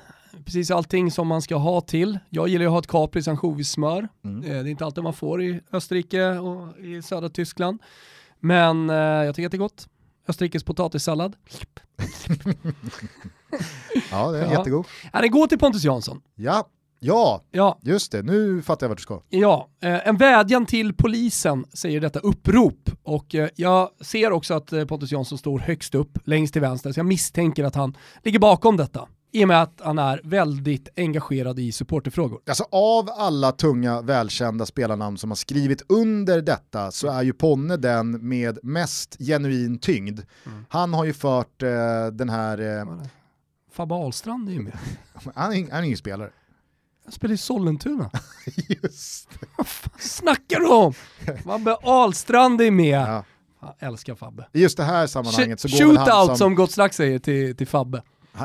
[0.45, 2.19] precis allting som man ska ha till.
[2.31, 4.09] Jag gillar ju att ha ett kapris ansjovissmör.
[4.25, 4.43] Mm.
[4.45, 7.83] Eh, det är inte alltid man får i Österrike och i södra Tyskland.
[8.41, 9.89] Men eh, jag tycker att det är gott.
[10.29, 11.37] Österrikes potatissallad.
[14.11, 14.51] Ja, det är Ja.
[14.59, 14.87] jättegod.
[15.13, 16.21] Ja, den går till Pontus Jansson.
[16.35, 16.69] Ja,
[16.99, 19.23] ja, Ja, just det, nu fattar jag vart du ska.
[19.29, 24.73] Ja, eh, en vädjan till polisen säger detta upprop och eh, jag ser också att
[24.73, 28.39] eh, Pontus Jansson står högst upp, längst till vänster, så jag misstänker att han ligger
[28.39, 29.09] bakom detta.
[29.33, 32.41] I och med att han är väldigt engagerad i supporterfrågor.
[32.49, 37.77] Alltså av alla tunga välkända spelarnamn som har skrivit under detta så är ju Ponne
[37.77, 40.21] den med mest genuin tyngd.
[40.69, 42.85] Han har ju fört eh, den här, eh,
[43.73, 44.79] Fabbe Ahlstrand är ju med.
[45.35, 46.31] han, är, han är ingen spelare.
[47.07, 48.11] Han spelar i Sollentuna.
[48.83, 49.47] Just det.
[49.59, 50.93] Vad fan snackar du om?
[51.45, 53.01] Fabbe Ahlstrand är med.
[53.01, 53.25] Ja.
[53.61, 54.47] Jag älskar Fabbe.
[54.53, 57.57] I just det här sammanhanget så går väl han som, som Gott Snack säger till,
[57.57, 58.03] till Fabbe.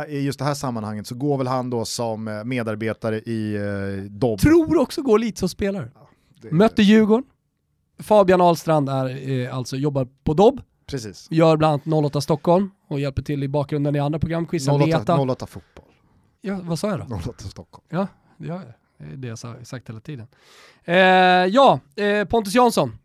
[0.10, 4.12] i just det här sammanhanget så går väl han då som eh, medarbetare i eh,
[4.12, 4.40] Dobb.
[4.40, 5.92] Tror också går lite som spelare.
[6.42, 7.24] Det- Mötte Djurgården.
[8.00, 10.62] Fabian Ahlstrand är, eh, alltså jobbar på Dobb.
[10.88, 11.28] Precis.
[11.32, 14.46] Gör bland annat 08 Stockholm och hjälper till i bakgrunden i andra program.
[14.48, 15.16] Quizar 08, Veta.
[15.22, 15.86] 08 fotboll.
[16.42, 17.16] Ja, vad sa jag då?
[17.16, 17.86] 08 Stockholm.
[17.90, 18.08] Ja,
[18.42, 18.74] det gör jag.
[18.98, 20.28] Det är det jag har sagt hela tiden.
[20.84, 20.96] Eh,
[21.46, 22.98] ja, eh, Pontus Jansson.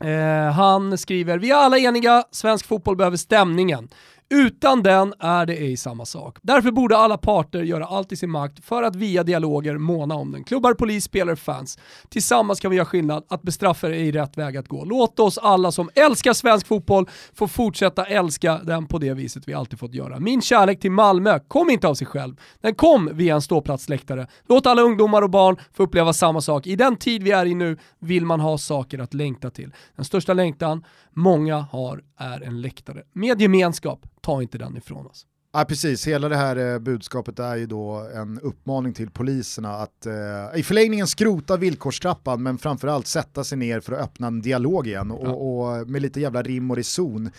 [0.00, 3.88] Eh, han skriver, vi är alla eniga, svensk fotboll behöver stämningen.
[4.34, 6.38] Utan den är det ej samma sak.
[6.42, 10.32] Därför borde alla parter göra allt i sin makt för att via dialoger måna om
[10.32, 10.44] den.
[10.44, 11.78] Klubbar, polis, spelare, fans.
[12.08, 13.24] Tillsammans kan vi göra skillnad.
[13.28, 14.84] Att bestraffa är i rätt väg att gå.
[14.84, 19.54] Låt oss alla som älskar svensk fotboll få fortsätta älska den på det viset vi
[19.54, 20.20] alltid fått göra.
[20.20, 22.36] Min kärlek till Malmö kom inte av sig själv.
[22.60, 24.26] Den kom via en ståplatsläktare.
[24.48, 26.66] Låt alla ungdomar och barn få uppleva samma sak.
[26.66, 29.72] I den tid vi är i nu vill man ha saker att längta till.
[29.96, 33.02] Den största längtan många har är en läktare.
[33.12, 35.26] Med gemenskap, ta inte den ifrån oss.
[35.52, 40.06] Ja precis, hela det här eh, budskapet är ju då en uppmaning till poliserna att
[40.06, 40.12] eh,
[40.60, 45.10] i förlängningen skrota villkorstrappan men framförallt sätta sig ner för att öppna en dialog igen
[45.10, 45.32] och, Ja.
[45.32, 47.30] och med lite jävla rim och reson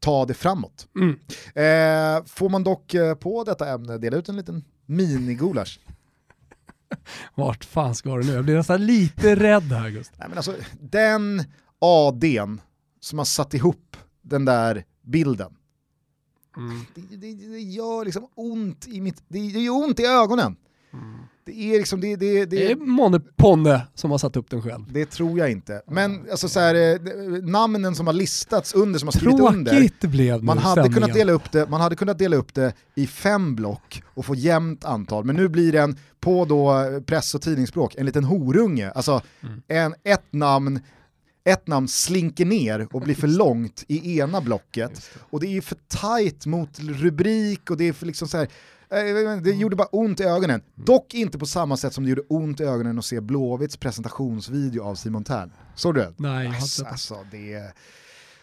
[0.00, 0.88] ta det framåt.
[0.96, 1.10] Mm.
[1.54, 5.80] Eh, får man dock eh, på detta ämne dela ut en liten minigulasch?
[7.34, 8.32] Vart fan ska du nu?
[8.32, 10.16] Jag blir nästan lite rädd här Gustav.
[10.18, 11.44] Nej, men alltså, den
[11.78, 12.60] ADn
[13.00, 15.52] som har satt ihop den där bilden,
[16.94, 20.56] det, det, det gör liksom ont i mitt, det gör ont i ögonen.
[21.44, 24.62] Det är liksom, det, det, det, Det är Månne Ponne som har satt upp den
[24.62, 24.84] själv.
[24.92, 25.82] Det tror jag inte.
[25.86, 27.00] Men alltså så här, eh,
[27.42, 30.94] namnen som har listats under, som har skrivit under, Tråkigt blev man hade, stämningen.
[30.94, 34.34] kunnat dela upp det, man hade kunnat dela upp det i fem block och få
[34.34, 38.90] jämnt antal, men nu blir det en, på då press och tidningsspråk, en liten horunge.
[38.90, 39.62] Alltså Mm.
[39.68, 40.80] en, ett, namn,
[41.46, 45.76] ett namn slinker ner och blir för långt i ena blocket och det är för
[45.88, 48.48] tight mot rubrik och det är för liksom så här,
[48.90, 50.62] eh, det gjorde bara ont i ögonen.
[50.74, 54.82] Dock inte på samma sätt som det gjorde ont i ögonen att se Blåvitts presentationsvideo
[54.82, 55.52] av Simon Tern.
[55.74, 56.14] Såg du den?
[56.16, 56.88] Nej, jag har inte det.
[56.88, 57.72] alltså det är...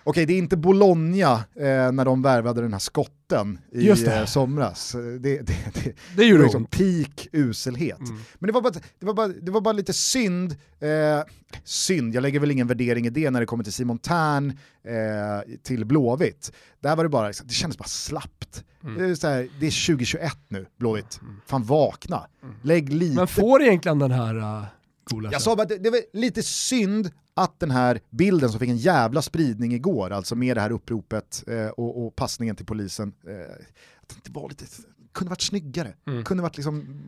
[0.03, 3.22] Okej, det är inte Bologna eh, när de värvade den här skotten
[3.71, 4.19] i Just det.
[4.19, 4.91] eh, somras.
[4.91, 7.99] Det, det, det, Det det gjorde liksom peak uselhet.
[7.99, 8.21] Mm.
[8.39, 11.23] Men det var, bara, det, var bara, det var bara lite synd, eh,
[11.63, 15.53] synd, jag lägger väl ingen värdering i det när det kommer till Simon Tern eh,
[15.63, 16.51] till Blåvitt.
[16.79, 18.63] Där var det bara, det kändes bara slappt.
[18.83, 18.97] Mm.
[18.97, 21.19] Det, är här, det är 2021 nu, Blåvitt.
[21.45, 22.27] Fan vakna.
[22.61, 24.65] Lägg lite Men får egentligen den här uh,
[25.03, 28.59] coola jag sa bara att det, det var lite synd att den här bilden som
[28.59, 32.65] fick en jävla spridning igår, alltså med det här uppropet eh, och, och passningen till
[32.65, 33.65] polisen, eh,
[34.01, 34.65] att det var lite,
[35.13, 36.23] kunde varit snyggare, Mm.
[36.23, 37.03] kunde varit liksom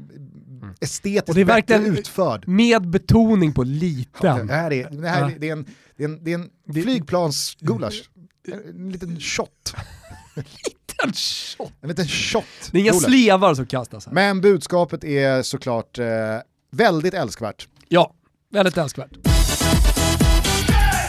[0.81, 2.47] estetiskt Och det är verkligen- utförd.
[2.47, 4.49] Med betoning på Det liten.
[4.49, 5.65] här är, det här är, det är en,
[5.97, 8.09] det är en, det är en Det- flygplansgulasch.
[8.69, 9.73] En liten shot.
[10.35, 11.71] Liten shot.
[11.81, 12.43] En liten shot.
[12.71, 13.05] Det är inga gulasch.
[13.05, 14.13] slevar som kastas här.
[14.13, 16.05] Men budskapet är såklart eh,
[16.71, 17.67] väldigt älskvärt.
[17.87, 18.13] Ja,
[18.51, 19.11] väldigt älskvärt.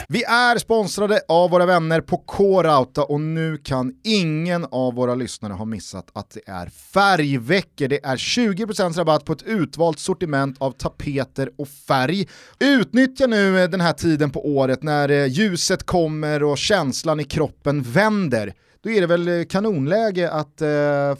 [0.09, 5.52] Vi är sponsrade av våra vänner på K-Rauta och nu kan ingen av våra lyssnare
[5.52, 7.88] ha missat att det är färgveckor.
[7.88, 12.28] Det är 20% rabatt på ett utvalt sortiment av tapeter och färg.
[12.59, 17.24] Utnyttja nu eh, den här tiden på året när eh, ljuset kommer och känslan i
[17.24, 18.54] kroppen vänder.
[18.87, 20.68] Då är det väl eh, kanonläge att eh,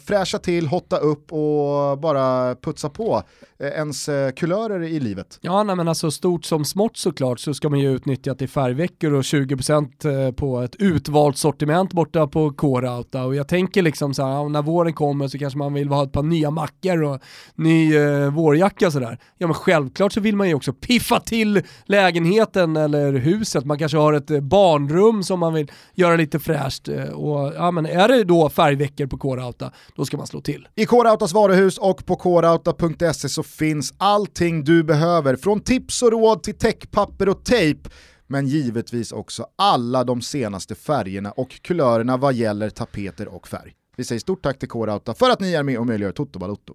[0.05, 3.23] fräscha till, hotta upp och bara putsa på
[3.59, 5.39] eh, ens eh, kulörer i livet.
[5.41, 8.45] Ja, nej, men alltså stort som smått såklart så ska man ju utnyttja att det
[8.45, 13.23] är färgveckor och 20% eh, på ett utvalt sortiment borta på K-Rauta.
[13.23, 16.11] Och jag tänker liksom så här, när våren kommer så kanske man vill ha ett
[16.11, 17.21] par nya mackor och
[17.55, 19.19] ny eh, vårjacka sådär.
[19.37, 23.65] Ja men självklart så vill man ju också piffa till lägenheten eller huset.
[23.65, 26.89] Man kanske har ett eh, barnrum som man vill göra lite fräscht.
[27.13, 30.67] Och ja men är det då färgveckor på K-Rauta, då ska man slå till.
[30.75, 36.43] I K-Rautas varuhus och på krauta.se så finns allting du behöver, från tips och råd
[36.43, 37.89] till täckpapper och tejp,
[38.27, 43.73] men givetvis också alla de senaste färgerna och kulörerna vad gäller tapeter och färg.
[43.97, 46.73] Vi säger stort tack till K-Rauta för att ni är med och möjliggör Toto Balotto.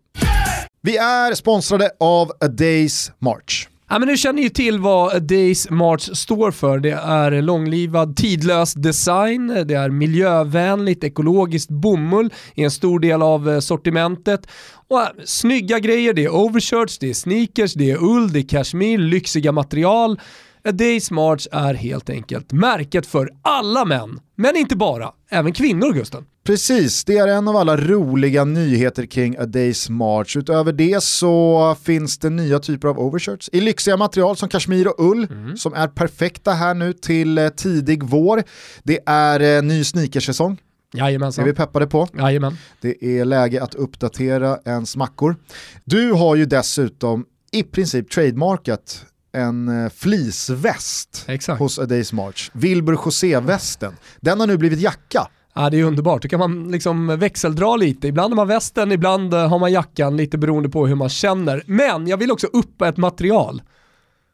[0.81, 3.72] Vi är sponsrade av A Days March.
[3.93, 6.79] Ja, men du känner ju till vad A Days March står för.
[6.79, 13.51] Det är långlivad, tidlös design, det är miljövänligt, ekologiskt bomull i en stor del av
[13.51, 14.47] eh, sortimentet.
[14.89, 18.49] Och äh, snygga grejer, det är overshirts, det är sneakers, det är ull, det är
[18.49, 20.21] kashmir, lyxiga material.
[20.65, 25.93] A Days March är helt enkelt märket för alla män, men inte bara, även kvinnor
[25.93, 26.25] Gusten.
[26.45, 30.37] Precis, det är en av alla roliga nyheter kring A Days March.
[30.37, 35.11] Utöver det så finns det nya typer av overshirts i lyxiga material som kashmir och
[35.11, 38.43] ull som är perfekta här nu till eh, tidig vår.
[38.83, 40.57] Det är eh, ny sneakersäsong,
[40.93, 41.55] det är vi Jajamensan.
[41.55, 42.09] peppade på.
[42.19, 42.57] Jajamän.
[42.81, 45.37] Det är läge att uppdatera ens mackor.
[45.85, 51.59] Du har ju dessutom i princip trademarkat en eh, fleeceväst Exakt.
[51.59, 52.51] hos A Days March.
[52.53, 53.97] Wilbur José-västen.
[54.21, 55.29] Den har nu blivit jacka.
[55.55, 58.09] Ja det är underbart, då kan man liksom växeldra lite.
[58.09, 61.63] Ibland har man västen, ibland eh, har man jackan, lite beroende på hur man känner.
[61.67, 63.63] Men jag vill också uppa ett material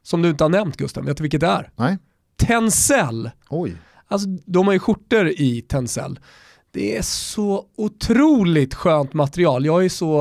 [0.03, 1.71] som du inte har nämnt Gustav, vet du vilket det är?
[1.77, 1.99] Nej,
[2.37, 3.31] Tencel.
[3.49, 3.77] oj.
[4.09, 6.19] Alltså de har ju skjortor i Tencel.
[6.79, 9.67] Det är så otroligt skönt material.
[9.67, 10.17] Jag är så,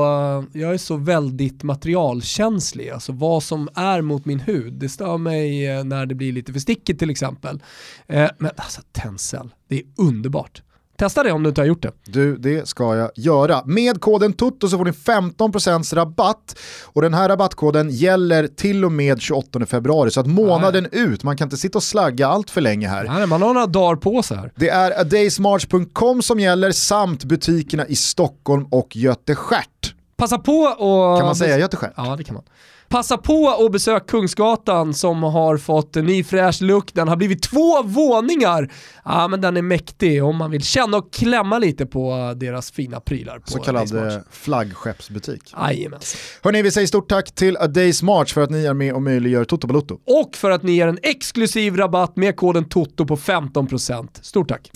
[0.52, 2.90] jag är så väldigt materialkänslig.
[2.90, 4.72] Alltså vad som är mot min hud.
[4.72, 7.62] Det stör mig eh, när det blir lite för stickigt till exempel.
[8.06, 10.62] Eh, Men alltså Tencel, det är underbart.
[10.98, 11.92] Testa det om du inte har gjort det.
[12.04, 13.62] Du, det ska jag göra.
[13.64, 18.92] Med koden TOTO så får ni 15% rabatt och den här rabattkoden gäller till och
[18.92, 22.60] med 28 februari så att månaden ut, man kan inte sitta och slagga allt för
[22.60, 23.04] länge här.
[23.04, 24.52] Nej, man har några dagar på sig här.
[24.56, 29.94] Det är adaysmarch.com som gäller samt butikerna i Stockholm och Göteskärt.
[30.16, 31.18] Passa på och...
[31.18, 31.92] Kan man säga Göteskärt?
[31.96, 32.44] Ja, det kan man.
[32.88, 36.94] Passa på och besök Kungsgatan som har fått en ny fräsch look.
[36.94, 38.72] Den har blivit två våningar.
[39.04, 43.00] Ja, men den är mäktig om man vill känna och klämma lite på deras fina
[43.00, 43.38] prylar.
[43.38, 45.54] På Så kallad eh, flaggskeppsbutik.
[45.56, 46.20] Jajamensan.
[46.42, 49.02] Hörni, vi säger stort tack till A Days March för att ni är med och
[49.02, 49.98] möjliggör Toto Balotto.
[50.06, 54.08] Och för att ni ger en exklusiv rabatt med koden TOTO på 15%.
[54.22, 54.70] Stort tack.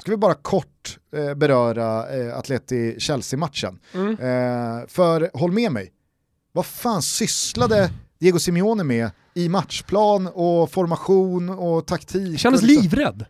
[0.00, 3.78] Ska vi bara kort eh, beröra eh, Atleti-Chelsea-matchen.
[3.94, 4.10] Mm.
[4.10, 5.90] Eh, för håll med mig,
[6.54, 7.90] vad fan sysslade
[8.20, 12.38] Diego Simeone med i matchplan och formation och taktik?
[12.40, 13.24] Kändes och livrädd.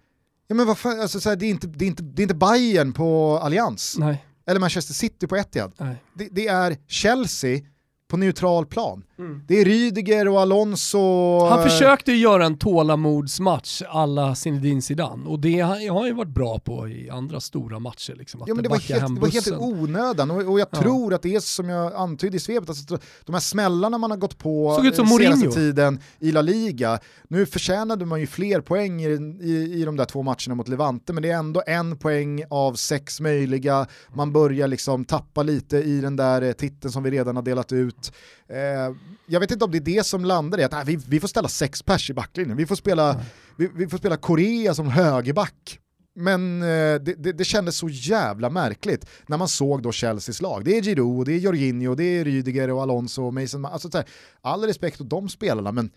[0.46, 2.24] Ja, men vad fan, alltså, så här, det, är inte, det, är inte, det är
[2.24, 5.72] inte Bayern på Allians, Nej, eller Manchester City på Etihad.
[6.14, 7.60] Det, det är Chelsea
[8.08, 9.04] på neutral plan.
[9.46, 10.98] Det är Rydiger och Alonso.
[11.46, 16.12] Han eh, försökte ju göra en tålamodsmatch alla Zinedine Zidane och det har han ju
[16.14, 18.14] varit bra på i andra stora matcher.
[18.18, 20.80] Liksom, Ja men det var, helt, det var helt onödan och, och jag Ja.
[20.80, 24.18] tror att det är som jag antydde i svepet, alltså, de här smällarna man har
[24.18, 25.52] gått på Såg ut som senaste Mourinho.
[25.54, 26.98] tiden i La Liga,
[27.28, 29.08] nu förtjänade man ju fler poäng i,
[29.40, 32.74] i, i de där två matcherna mot Levante, men det är ändå en poäng av
[32.74, 37.36] sex möjliga, man börjar liksom tappa lite i den där eh, titeln som vi redan
[37.36, 38.12] har delat ut.
[38.48, 38.94] Eh,
[39.26, 41.28] jag vet inte om det är det som landar i att nej, vi, vi får
[41.28, 43.20] ställa sex pers i backlinjen, vi får spela,
[43.57, 45.80] vi, vi får spela Korea som högerback.
[46.16, 46.66] Men eh,
[47.00, 50.64] det, det, det kändes så jävla märkligt när man såg då Chelseas lag.
[50.64, 53.66] Det är Giroud, det är Jorginho, det är Rydiger och Alonso och Mason.
[53.66, 54.07] Alltså, så här,
[54.40, 55.90] all respekt åt de spelarna men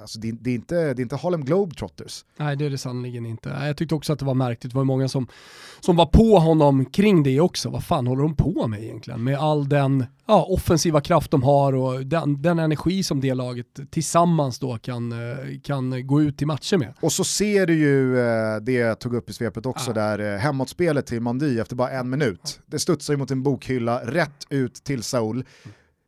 [0.00, 2.24] alltså, det, det, är inte, det är inte Harlem Globetrotters.
[2.36, 3.48] Nej det är det sannerligen inte.
[3.48, 5.26] Jag tyckte också att det var märkligt, det var många som,
[5.80, 7.70] som var på honom kring det också.
[7.70, 9.24] Vad fan håller de på med egentligen?
[9.24, 13.66] Med all den ja, offensiva kraft de har och den, den energi som det laget
[13.90, 16.94] tillsammans då kan, eh, kan gå ut i matcher med.
[17.00, 19.94] Och så ser du ju eh, det jag tog upp i svepet också Ja.
[19.94, 22.60] där, eh, hemåtspelet till Mandy efter bara en minut.
[22.66, 25.44] Det studsar ju mot en bokhylla rätt ut till Saul.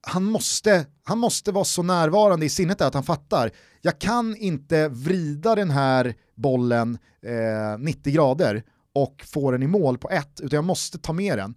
[0.06, 3.50] Han måste, han måste vara så närvarande i sinnet att han fattar,
[3.82, 8.62] jag kan inte vrida den här bollen eh, 90 grader
[8.94, 11.54] och få den i mål på ett, utan jag måste ta med den.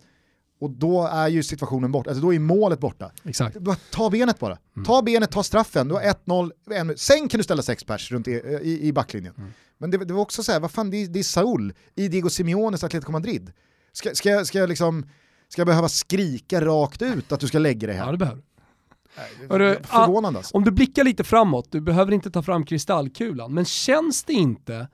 [0.60, 3.12] Och då är ju situationen borta, alltså då är målet borta.
[3.26, 3.58] Exakt.
[3.92, 4.58] Ta benet bara.
[4.86, 8.28] Ta benet, ta straffen, du har 1-0, en- sen kan du ställa sex pers runt
[8.28, 8.32] i,
[8.62, 9.34] i, i backlinjen.
[9.78, 12.08] Men det, det var också så här, vad fan det är, det är Saul i
[12.08, 13.52] Diego Simeones Atletico Madrid.
[13.94, 15.06] Ska, ska, ska, jag liksom,
[15.50, 18.12] ska jag behöva skrika rakt ut att du ska lägga dig Ja här?
[18.12, 18.42] det behöver
[19.18, 20.58] Nej, Hörru, Förvånande alltså.
[20.58, 24.88] Om du blickar lite framåt, du behöver inte ta fram kristallkulan, men känns det inte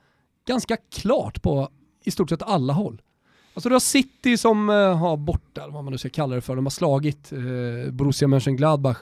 [0.48, 1.70] ganska klart på
[2.04, 3.02] i stort sett alla håll?
[3.54, 6.56] Alltså du har City som eh, har borta, vad man nu ska kalla det för,
[6.56, 8.98] de har slagit eh, Borussia Mönchengladbach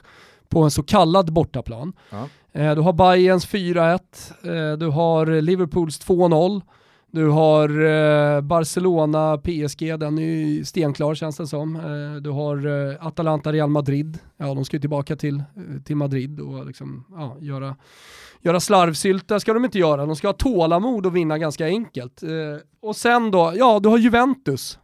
[0.48, 1.92] på en så kallad bortaplan.
[2.10, 2.28] Ja.
[2.52, 3.98] Eh, du har Bayerns 4-1,
[4.72, 6.62] eh, du har Liverpools 2-0,
[7.12, 11.76] du har eh, Barcelona, PSG, den är ju stenklar känns det som.
[11.76, 15.96] Eh, du har eh, Atalanta, Real Madrid, ja de ska ju tillbaka till, eh, till
[15.96, 17.76] Madrid och liksom, ja, göra,
[18.40, 22.22] göra slarvsylta ska de inte göra, de ska ha tålamod och vinna ganska enkelt.
[22.22, 22.28] Eh,
[22.80, 24.78] och sen då, ja du har Juventus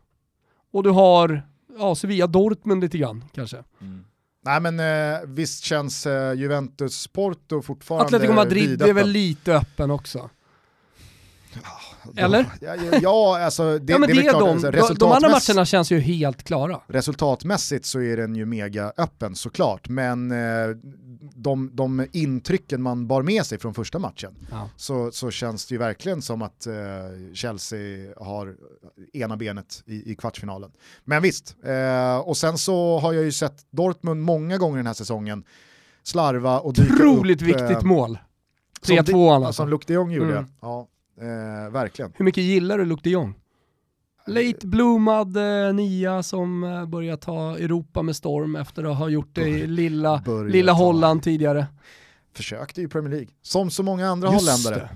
[0.72, 1.42] och du har
[1.78, 3.56] ja, Sevilla Dortmund lite grann kanske.
[4.44, 8.90] Nej men eh, visst känns eh, Juventus Porto fortfarande Atletico Madrid vidöppen.
[8.90, 10.30] är väl lite öppen också.
[12.16, 12.46] Eller?
[12.61, 15.64] Ja, ja, alltså det, ja men det det är klart, de, alltså, de, andra matcherna
[15.64, 16.80] känns ju helt klara.
[16.86, 20.76] Resultatmässigt så är den ju mega öppen såklart, men eh,
[21.34, 24.70] de, de intrycken man bar med sig från första matchen Ja.
[24.76, 26.74] så, så känns det ju verkligen som att eh,
[27.34, 28.54] Chelsea har
[29.12, 30.70] ena benet i, i kvartsfinalen.
[31.04, 34.94] Men visst, eh, och sen så har jag ju sett Dortmund många gånger den här
[34.94, 35.44] säsongen
[36.02, 38.18] slarva och dyka Otroligt upp, viktigt eh, mål.
[38.82, 39.12] som 3-2 di-
[39.44, 39.52] alltså.
[39.62, 40.46] Som Luke de Jong gjorde, Mm.
[40.61, 40.86] ja.
[41.20, 42.12] Eh, verkligen.
[42.16, 43.34] Hur mycket gillar du Luke de Jong?
[44.26, 49.34] Late bloomad eh, nia som eh, börjar ta Europa med storm efter att ha gjort
[49.34, 51.66] det i lilla, Börjar lilla ta- Holland tidigare.
[52.32, 54.88] Försökte i Premier League, som så många andra Just holländare.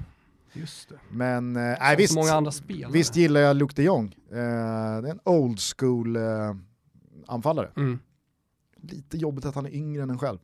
[0.52, 0.94] Just det.
[1.10, 2.92] Men eh, nej, visst, så många andra spelare.
[2.92, 4.06] visst gillar jag Luke de Jong.
[4.30, 6.22] Eh, det är en old school eh,
[7.26, 7.70] anfallare.
[7.76, 7.98] Mm.
[8.82, 10.38] Lite jobbigt att han är yngre än en själv.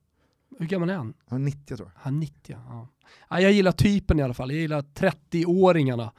[0.59, 1.15] Hur gammal är han?
[1.29, 2.01] Han är 90 tror jag.
[2.03, 2.35] Han är 90
[2.69, 2.89] ja.
[3.31, 3.41] ja.
[3.41, 4.51] Jag gillar typen i alla fall.
[4.51, 6.11] Jag gillar 30-åringarna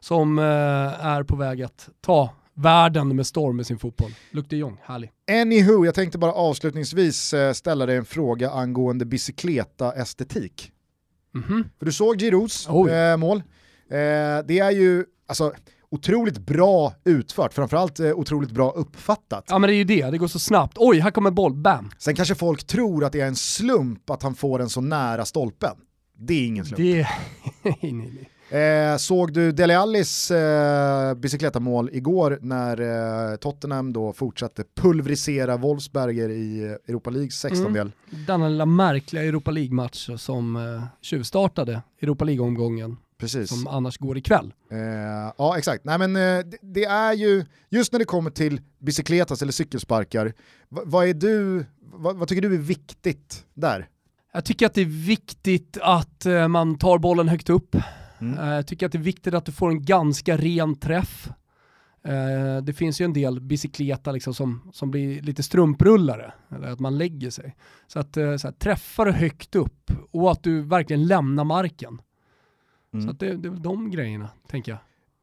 [0.00, 0.44] som eh,
[1.06, 4.10] är på väg att ta världen med storm med sin fotboll.
[4.30, 5.10] Luke de Jong, härlig.
[5.42, 10.72] Anywho, jag tänkte bara avslutningsvis eh, ställa dig en fråga angående bicykleta-estetik.
[11.34, 11.64] Mhm.
[11.78, 12.90] För du såg Giroux Oj.
[12.92, 13.36] eh, mål.
[13.88, 13.94] Eh,
[14.46, 15.52] det är ju alltså,
[15.90, 19.44] otroligt bra utfört, framförallt eh, otroligt bra uppfattat.
[19.48, 20.76] Ja men det är ju det, det går så snabbt.
[20.80, 21.90] Oj, här kommer boll, bam.
[21.98, 25.24] Sen kanske folk tror att det är en slump att han får den så nära
[25.24, 25.76] stolpen.
[26.18, 26.78] Det är ingen slump.
[26.78, 27.06] Det...
[27.62, 28.30] nej, nej, nej.
[28.50, 32.80] Eh, såg du Dele Allis eh, bicicletamål igår när
[33.32, 37.92] eh, Tottenham då fortsatte pulverisera Wolfsberger i eh, Europa Leagues 16-del?
[38.26, 43.48] Denna lilla märkliga Europa League-match som eh, tjuvstartade Europa League-omgången, Precis.
[43.48, 44.54] som annars går ikväll.
[44.70, 44.78] Eh,
[45.38, 49.42] ja exakt, nej men eh, det, det är ju, just när det kommer till bicicletas
[49.42, 50.32] eller cykelsparkar,
[50.68, 53.88] va- vad är du, vad, vad tycker du är viktigt där?
[54.32, 57.76] Jag tycker att det är viktigt att eh, man tar bollen högt upp.
[58.18, 58.38] Mm.
[58.38, 61.28] Eh, Jag tycker att det är viktigt att du får en ganska ren träff.
[62.04, 66.80] Eh, Det finns ju en del bicykleta liksom som, som blir lite strumprullare, eller att
[66.80, 67.56] man lägger sig.
[67.86, 72.00] Så att eh, så här, träffa det högt upp och att du verkligen lämnar marken.
[72.96, 73.04] Mm.
[73.06, 74.78] Så att det, det är väl de grejerna, tänker jag.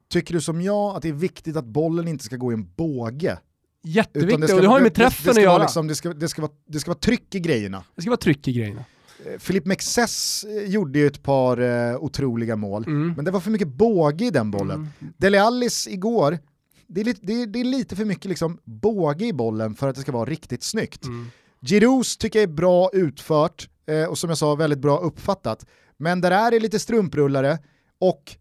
[0.10, 2.68] Tycker du som jag att det är viktigt att bollen inte ska gå i en
[2.76, 3.38] båge
[3.86, 5.52] Jätteviktigt, och det har ju med träffen det, det att ska göra.
[5.54, 7.84] vara liksom, det, ska, det, ska vara, det ska vara tryck i grejerna.
[7.96, 8.86] Det ska vara tryck i grejerna.
[9.26, 13.14] Eh, Filip Mexes eh, gjorde ju ett par eh, otroliga mål, Mm.
[13.16, 14.76] men det var för mycket båge i den bollen.
[14.76, 15.14] Mm.
[15.18, 16.40] Dele Allis igår,
[16.88, 19.88] det är, lite, det, är, det är lite för mycket liksom båge i bollen för
[19.90, 21.06] att det ska vara riktigt snyggt.
[21.06, 21.28] Mm.
[21.62, 25.66] Giroux tycker jag är bra utfört eh, och som jag sa väldigt bra uppfattat.
[25.98, 27.58] Men där är det lite strumprullare
[28.00, 28.36] och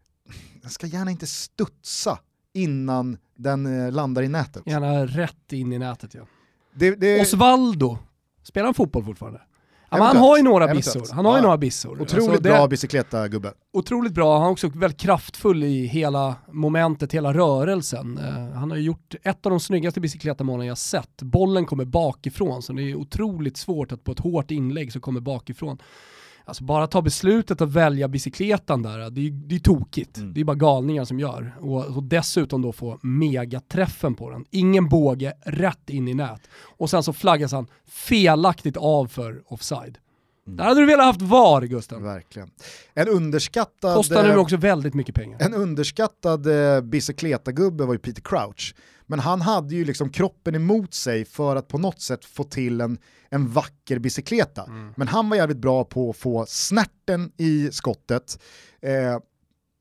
[0.63, 2.19] den ska gärna inte studsa
[2.55, 4.63] innan den eh, landar i nätet.
[4.67, 6.23] Gärna rätt in i nätet ja.
[6.75, 7.99] Det, det, Osvaldo,
[8.43, 9.41] spelar han fotboll fortfarande?
[9.91, 11.03] Ja, han har ju några Eventuellt.
[11.03, 11.15] bissor.
[11.15, 11.43] Han har ju Ja.
[11.43, 12.01] några bissor.
[12.03, 13.53] otroligt Alltså, bra bicicleta-gubbe.
[13.73, 18.19] Otroligt bra, han är också väldigt kraftfull i hela momentet, hela rörelsen.
[18.19, 21.23] Eh, han har ju gjort ett av de snyggaste bicicletamålen jag sett.
[21.23, 25.21] Bollen kommer bakifrån, så det är otroligt svårt att på ett hårt inlägg så kommer
[25.21, 25.79] bakifrån.
[26.45, 30.19] Alltså bara ta beslutet att välja bicicletan där, det är, det är tokigt.
[30.19, 30.35] Mm.
[30.35, 31.55] Det är bara galningar som gör.
[31.61, 34.45] Och, och dessutom då få megaträffen på den.
[34.51, 36.41] Ingen båge, rätt in i nät.
[36.77, 39.99] Och sen så flaggas han felaktigt av för offside.
[40.47, 40.57] Mm.
[40.57, 42.03] Där hade du velat haft VAR Gusten.
[42.03, 42.51] Verkligen.
[42.95, 43.97] En underskattad...
[43.97, 45.43] Kostar nu eh, också väldigt mycket pengar.
[45.43, 48.75] En underskattad eh, bicicleta-gubbe var ju Peter Crouch.
[49.13, 52.81] Men han hade ju liksom kroppen emot sig för att på något sätt få till
[52.81, 52.99] en,
[53.29, 54.65] en vacker bicykleta.
[54.65, 54.95] Mm.
[54.97, 58.43] Men han var jävligt bra på att få snärten i skottet.
[58.83, 59.19] Eh,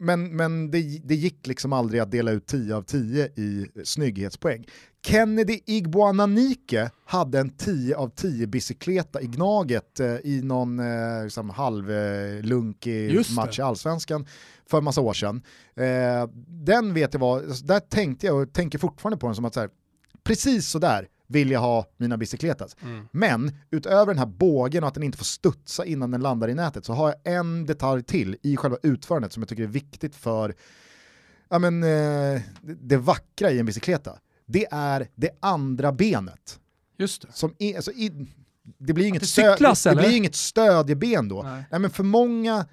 [0.01, 4.65] men men det, det gick liksom aldrig att dela ut 10 av 10 i snygghetspoäng.
[5.05, 11.49] Kennedy Igboananike hade en 10 av 10 bicykleta i Gnaget eh, i någon eh, liksom
[11.49, 13.35] halvlunkig det.
[13.35, 14.27] match i Allsvenskan
[14.69, 15.41] för en massa år sedan.
[15.75, 19.53] Eh, den vet jag var, där tänkte jag och tänker fortfarande på den som att
[19.53, 19.69] så här,
[20.23, 22.75] precis så där vill jag ha mina bicykletas.
[22.83, 23.07] Mm.
[23.11, 26.53] Men utöver den här bågen och att den inte får studsa innan den landar i
[26.55, 30.15] nätet så har jag en detalj till i själva utförandet som jag tycker är viktigt
[30.15, 30.55] för
[31.49, 34.17] ja, men, eh, det- det vackra i en bicykleta.
[34.45, 36.59] Det är det andra benet.
[36.97, 37.27] Just det.
[37.33, 38.27] Som är, alltså, i,
[38.77, 40.01] det blir ju inget, det cyklas, det eller?
[40.01, 41.43] blir inget stödjeben då.
[41.43, 41.63] Nej.
[41.71, 42.65] Nej, men för många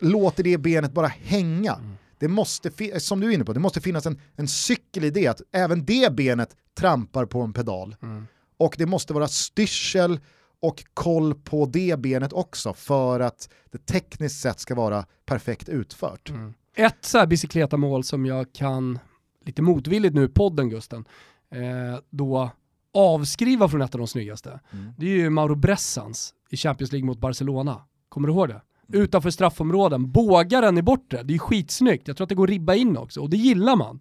[0.00, 1.74] låter det benet bara hänga.
[1.74, 1.92] Mm.
[2.22, 5.26] Det måste, som du är inne på, det måste finnas en, en cykel i det,
[5.26, 7.96] att även det benet trampar på en pedal.
[8.02, 8.26] Mm.
[8.56, 10.20] Och det måste vara styrsel
[10.60, 16.30] och koll på det benet också för att det tekniskt sett ska vara perfekt utfört.
[16.30, 16.54] Mm.
[16.76, 18.98] Ett så här bicykletamål som jag kan,
[19.44, 21.04] lite motvilligt nu i podden Gusten,
[21.50, 22.50] eh, då
[22.94, 24.60] avskriva från ett av de snyggaste.
[24.72, 24.92] Mm.
[24.98, 27.82] Det är ju Mauro Bressans i Champions League mot Barcelona.
[28.08, 28.62] Kommer du ihåg det?
[28.92, 32.08] Utanför straffområden, bågaren i bortre, det är skitsnyggt.
[32.08, 34.00] Jag tror att det går att ribba in också och det gillar man.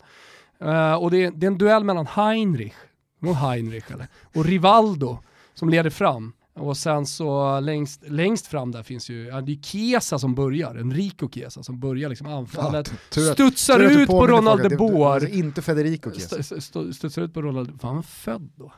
[0.59, 2.73] Eh, och det är, det är en duell mellan Heinrich,
[3.21, 5.17] och Heinrich eller, och Rivaldo
[5.53, 6.33] som leder fram.
[6.53, 10.75] Och sen så längst, längst fram där finns ju, ja, det är Chiesa som börjar,
[10.75, 12.91] Enrico Chiesa som börjar liksom anfallet.
[12.91, 15.33] att- studsar att ut på Ronald de Boer.
[15.35, 16.09] Inte Federico.
[16.09, 18.71] St- st- Studsar ut på Ronald, var han född då?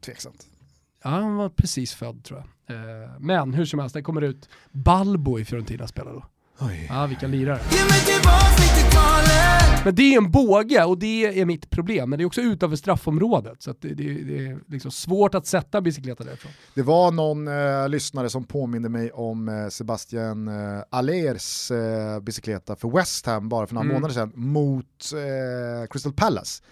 [0.00, 0.46] Tveksamt.
[1.04, 2.48] Ja, han var precis född tror jag.
[2.70, 2.76] Eh,
[3.20, 6.24] men hur som helst, det kommer ut Balbo i Fiorentina spelar då.
[6.60, 6.86] Oj.
[6.88, 7.60] Ja, vilka lirare.
[7.70, 12.10] Ge mig tillbaks 90-talet Men det är en båge och det är mitt problem.
[12.10, 13.62] Men det är också utanför straffområdet.
[13.62, 16.52] Så att det, det, det är liksom svårt att sätta bicykletar därifrån.
[16.74, 22.76] Det var någon eh, lyssnare som påminde mig om eh, Sebastian eh, Allers eh, bicykleta
[22.76, 23.94] för West Ham bara för några Mm.
[23.94, 26.62] månader sedan mot eh, Crystal Palace.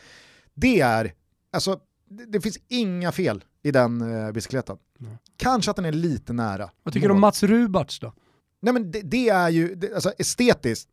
[0.55, 1.12] Det är,
[1.53, 1.78] alltså,
[2.11, 4.78] det, det finns inga fel i den eh, bicykletan.
[4.98, 5.18] Nej.
[5.36, 6.70] Kanske att den är lite nära.
[6.82, 8.12] Vad tycker du om Mats Rubarts då?
[8.62, 10.88] Nej men det, det är ju, det, alltså estetiskt,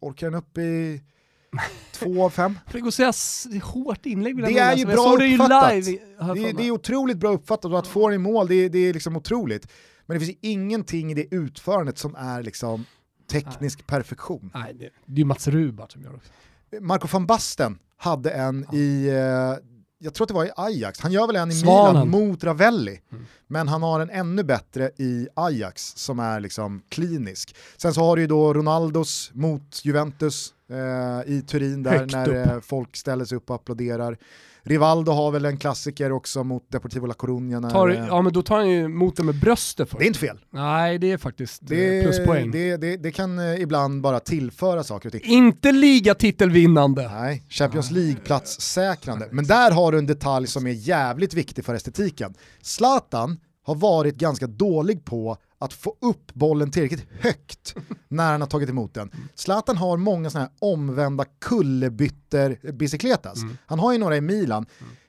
[0.00, 1.02] orkar den upp i
[1.92, 2.58] två av fem?
[2.66, 5.18] För det går att säga s- det är hårt inlägg Det är ju bra såg
[5.18, 5.74] det uppfattat.
[5.84, 5.98] live.
[6.34, 8.68] Det, är- det är otroligt bra uppfattat och att få den i mål, det, är-
[8.70, 9.68] det är liksom otroligt.
[10.06, 12.84] Men det finns ju ingenting i det utförandet som är liksom
[13.30, 14.50] teknisk perfektion.
[14.54, 16.32] Nej, det, det är ju Mats Rubart som gör det också.
[16.80, 19.54] Marco van Basten hade en i, eh,
[20.02, 21.92] jag tror att det var i Ajax, han gör väl en i Svanen.
[21.92, 23.00] Milan mot Ravelli.
[23.12, 23.26] Mm.
[23.46, 27.56] Men han har en ännu bättre i Ajax som är liksom klinisk.
[27.76, 32.54] Sen så har du ju då Ronaldos mot Juventus eh, i Turin där Högt när
[32.54, 34.18] eh, folk ställer sig upp och applåderar.
[34.62, 37.70] Rivaldo har väl en klassiker också mot Deportivo La Coruña.
[37.70, 39.98] Tar, eh, ja men då tar han ju emot den med bröstet först.
[39.98, 40.38] det är inte fel.
[40.50, 42.50] Nej, det är faktiskt Det, det, pluspoäng.
[42.50, 45.22] det, det, det kan eh, ibland bara tillföra saker och ting.
[45.24, 47.08] Inte ligatitelvinnande.
[47.12, 49.28] Nej, Champions League-plats säkrande.
[49.30, 52.34] Men där har du en detalj som är jävligt viktig för estetiken.
[52.62, 57.74] Zlatan har varit ganska dålig på att få upp bollen tillräckligt högt
[58.08, 59.10] när han har tagit emot den.
[59.34, 63.42] Zlatan har många sådana här omvända kullerbytter bicicletas.
[63.42, 63.56] Mm.
[63.66, 64.66] Han har ju några i Milan,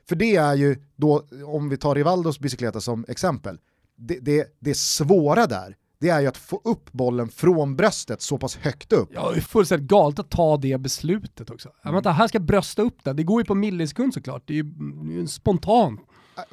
[0.08, 3.58] för det är ju då, om vi tar Rivaldos bicykleta som exempel,
[3.96, 8.38] det, det, det svåra där, det är ju att få upp bollen från bröstet så
[8.38, 9.08] pass högt upp.
[9.12, 11.68] Ja, det är fullständigt galet att ta det beslutet också.
[11.82, 13.16] Ja, vänta, här ska jag brösta upp den.
[13.16, 14.42] Det går ju på millisekund såklart.
[14.46, 16.00] Det är ju det är ju spontant.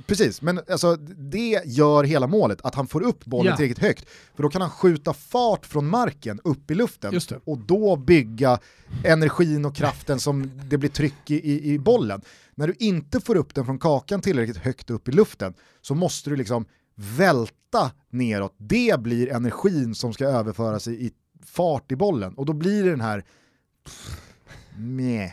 [0.05, 3.55] Precis, men alltså, det gör hela målet, att han får upp bollen Ja.
[3.57, 4.09] tillräckligt högt.
[4.35, 7.13] För då kan han skjuta fart från marken upp i luften
[7.45, 8.59] och då bygga
[9.05, 12.21] energin och kraften som det blir tryck i, i, bollen.
[12.55, 16.29] När du inte får upp den från kakan tillräckligt högt upp i luften så måste
[16.29, 16.65] du liksom
[16.95, 18.55] välta neråt.
[18.57, 21.11] Det blir energin som ska överföras i, i
[21.45, 23.23] fart i bollen och då blir det den här
[24.77, 25.31] meh.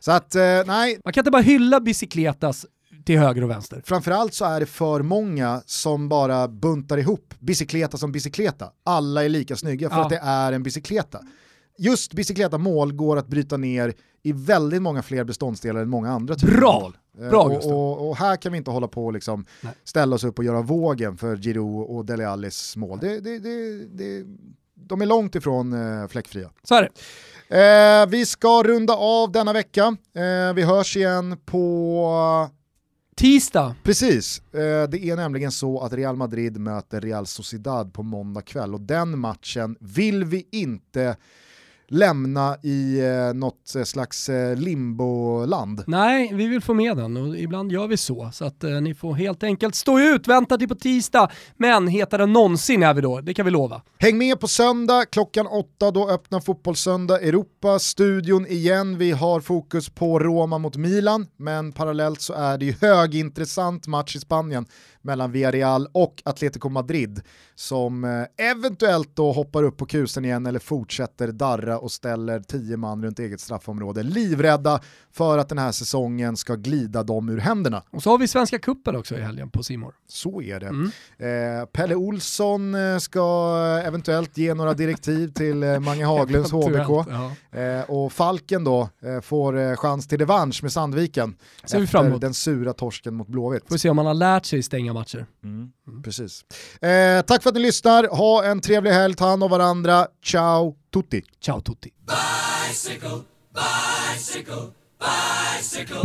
[0.00, 2.66] Så att, eh, nej, Man kan inte bara hylla bicicletas
[3.04, 3.82] till höger och vänster.
[3.84, 8.70] Framförallt så är det för många som bara buntar ihop bicykleta som bicykleta.
[8.84, 10.02] Alla är lika snygga för Ja.
[10.02, 11.20] att det är en bicykleta.
[11.78, 16.92] Just bicykleta-mål går att bryta ner i väldigt många fler beståndsdelar än många andra Bra!
[17.20, 19.72] Eh, Bra, och, och, och här kan vi inte hålla på och liksom Nej.
[19.84, 22.98] ställa oss upp och göra vågen för Giroud och Dele Allis mål.
[23.02, 24.24] Det, det, det, det,
[24.74, 26.50] de är långt ifrån eh, fläckfria.
[26.62, 26.90] Så är det.
[28.02, 29.96] Eh, vi ska runda av denna vecka.
[30.14, 32.48] Eh, vi hörs igen på
[33.20, 33.74] Tisdag.
[33.82, 38.74] Precis, eh, det är nämligen så att Real Madrid möter Real Sociedad på måndag kväll
[38.74, 41.16] och den matchen vill vi inte
[41.90, 45.84] lämna i eh, något eh, slags eh, limboland.
[45.86, 48.30] Nej, vi vill få med den och ibland gör vi så.
[48.32, 51.30] Så att eh, ni får helt enkelt stå ut, vänta till på tisdag.
[51.56, 53.82] Men hetare än någonsin är vi då, det kan vi lova.
[53.98, 58.98] Häng med på söndag klockan åtta, då öppnar Fotbollssöndag Europa, studion igen.
[58.98, 64.16] Vi har fokus på Roma mot Milan, men parallellt så är det ju högintressant match
[64.16, 64.66] i Spanien
[65.02, 67.22] mellan Villarreal och Atletico Madrid
[67.54, 72.76] som eh, eventuellt då hoppar upp på kusen igen eller fortsätter darra och ställer tio
[72.76, 74.02] man runt eget straffområde.
[74.02, 74.80] Livrädda
[75.12, 77.82] för att den här säsongen ska glida dem ur händerna.
[77.90, 79.94] Och så har vi Svenska Cupen också i helgen på Simor.
[80.08, 80.66] Så är det.
[80.66, 80.90] Mm.
[81.60, 87.06] Eh, Pelle Olsson eh, ska eventuellt ge några direktiv till eh, Mange Haglunds HBK.
[87.10, 87.58] Ja.
[87.60, 92.18] Eh, och Falken då eh, får eh, chans till revansch med Sandviken Ser vi efter
[92.18, 93.68] den sura torsken mot Blåvitt.
[93.68, 95.26] Får se om man har lärt sig stänga matcher.
[96.04, 96.44] Precis.
[96.80, 100.76] Eh, tack för att ni lyssnar, ha en trevlig helg, ta hand om varandra, ciao
[100.90, 101.24] tutti!
[101.38, 101.92] Ciao tutti.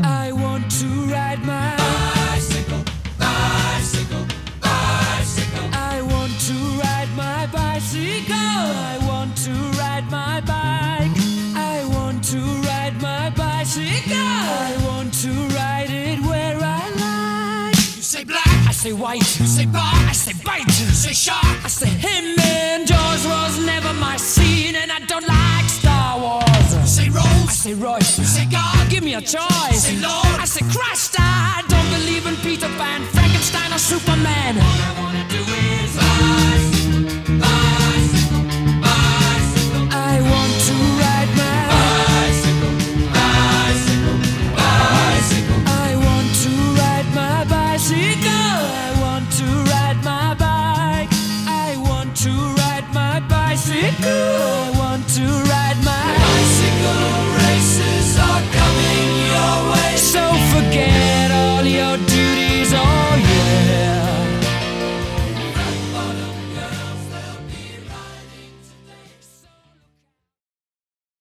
[0.02, 2.84] I want to ride my bicycle,
[3.20, 4.26] bicycle,
[4.62, 5.70] bicycle.
[5.74, 8.36] I want to ride my bicycle.
[8.36, 11.12] I want to ride my bike.
[11.56, 14.16] I want to ride my bicycle.
[14.16, 17.76] I want to ride it where I like.
[17.96, 19.40] You say black, I say white.
[19.40, 20.68] You say bar, I say bite.
[20.68, 22.40] You say shark, I say him.
[22.40, 24.45] And Jaws was never my scene,
[24.76, 26.90] and I don't like Star Wars.
[26.90, 28.16] Say Rose, I say Royce.
[28.36, 29.84] Say God, give me a choice.
[29.88, 31.16] Say Lord, I say Christ.
[31.20, 35.15] I don't believe in Peter Pan, Frankenstein, or Superman.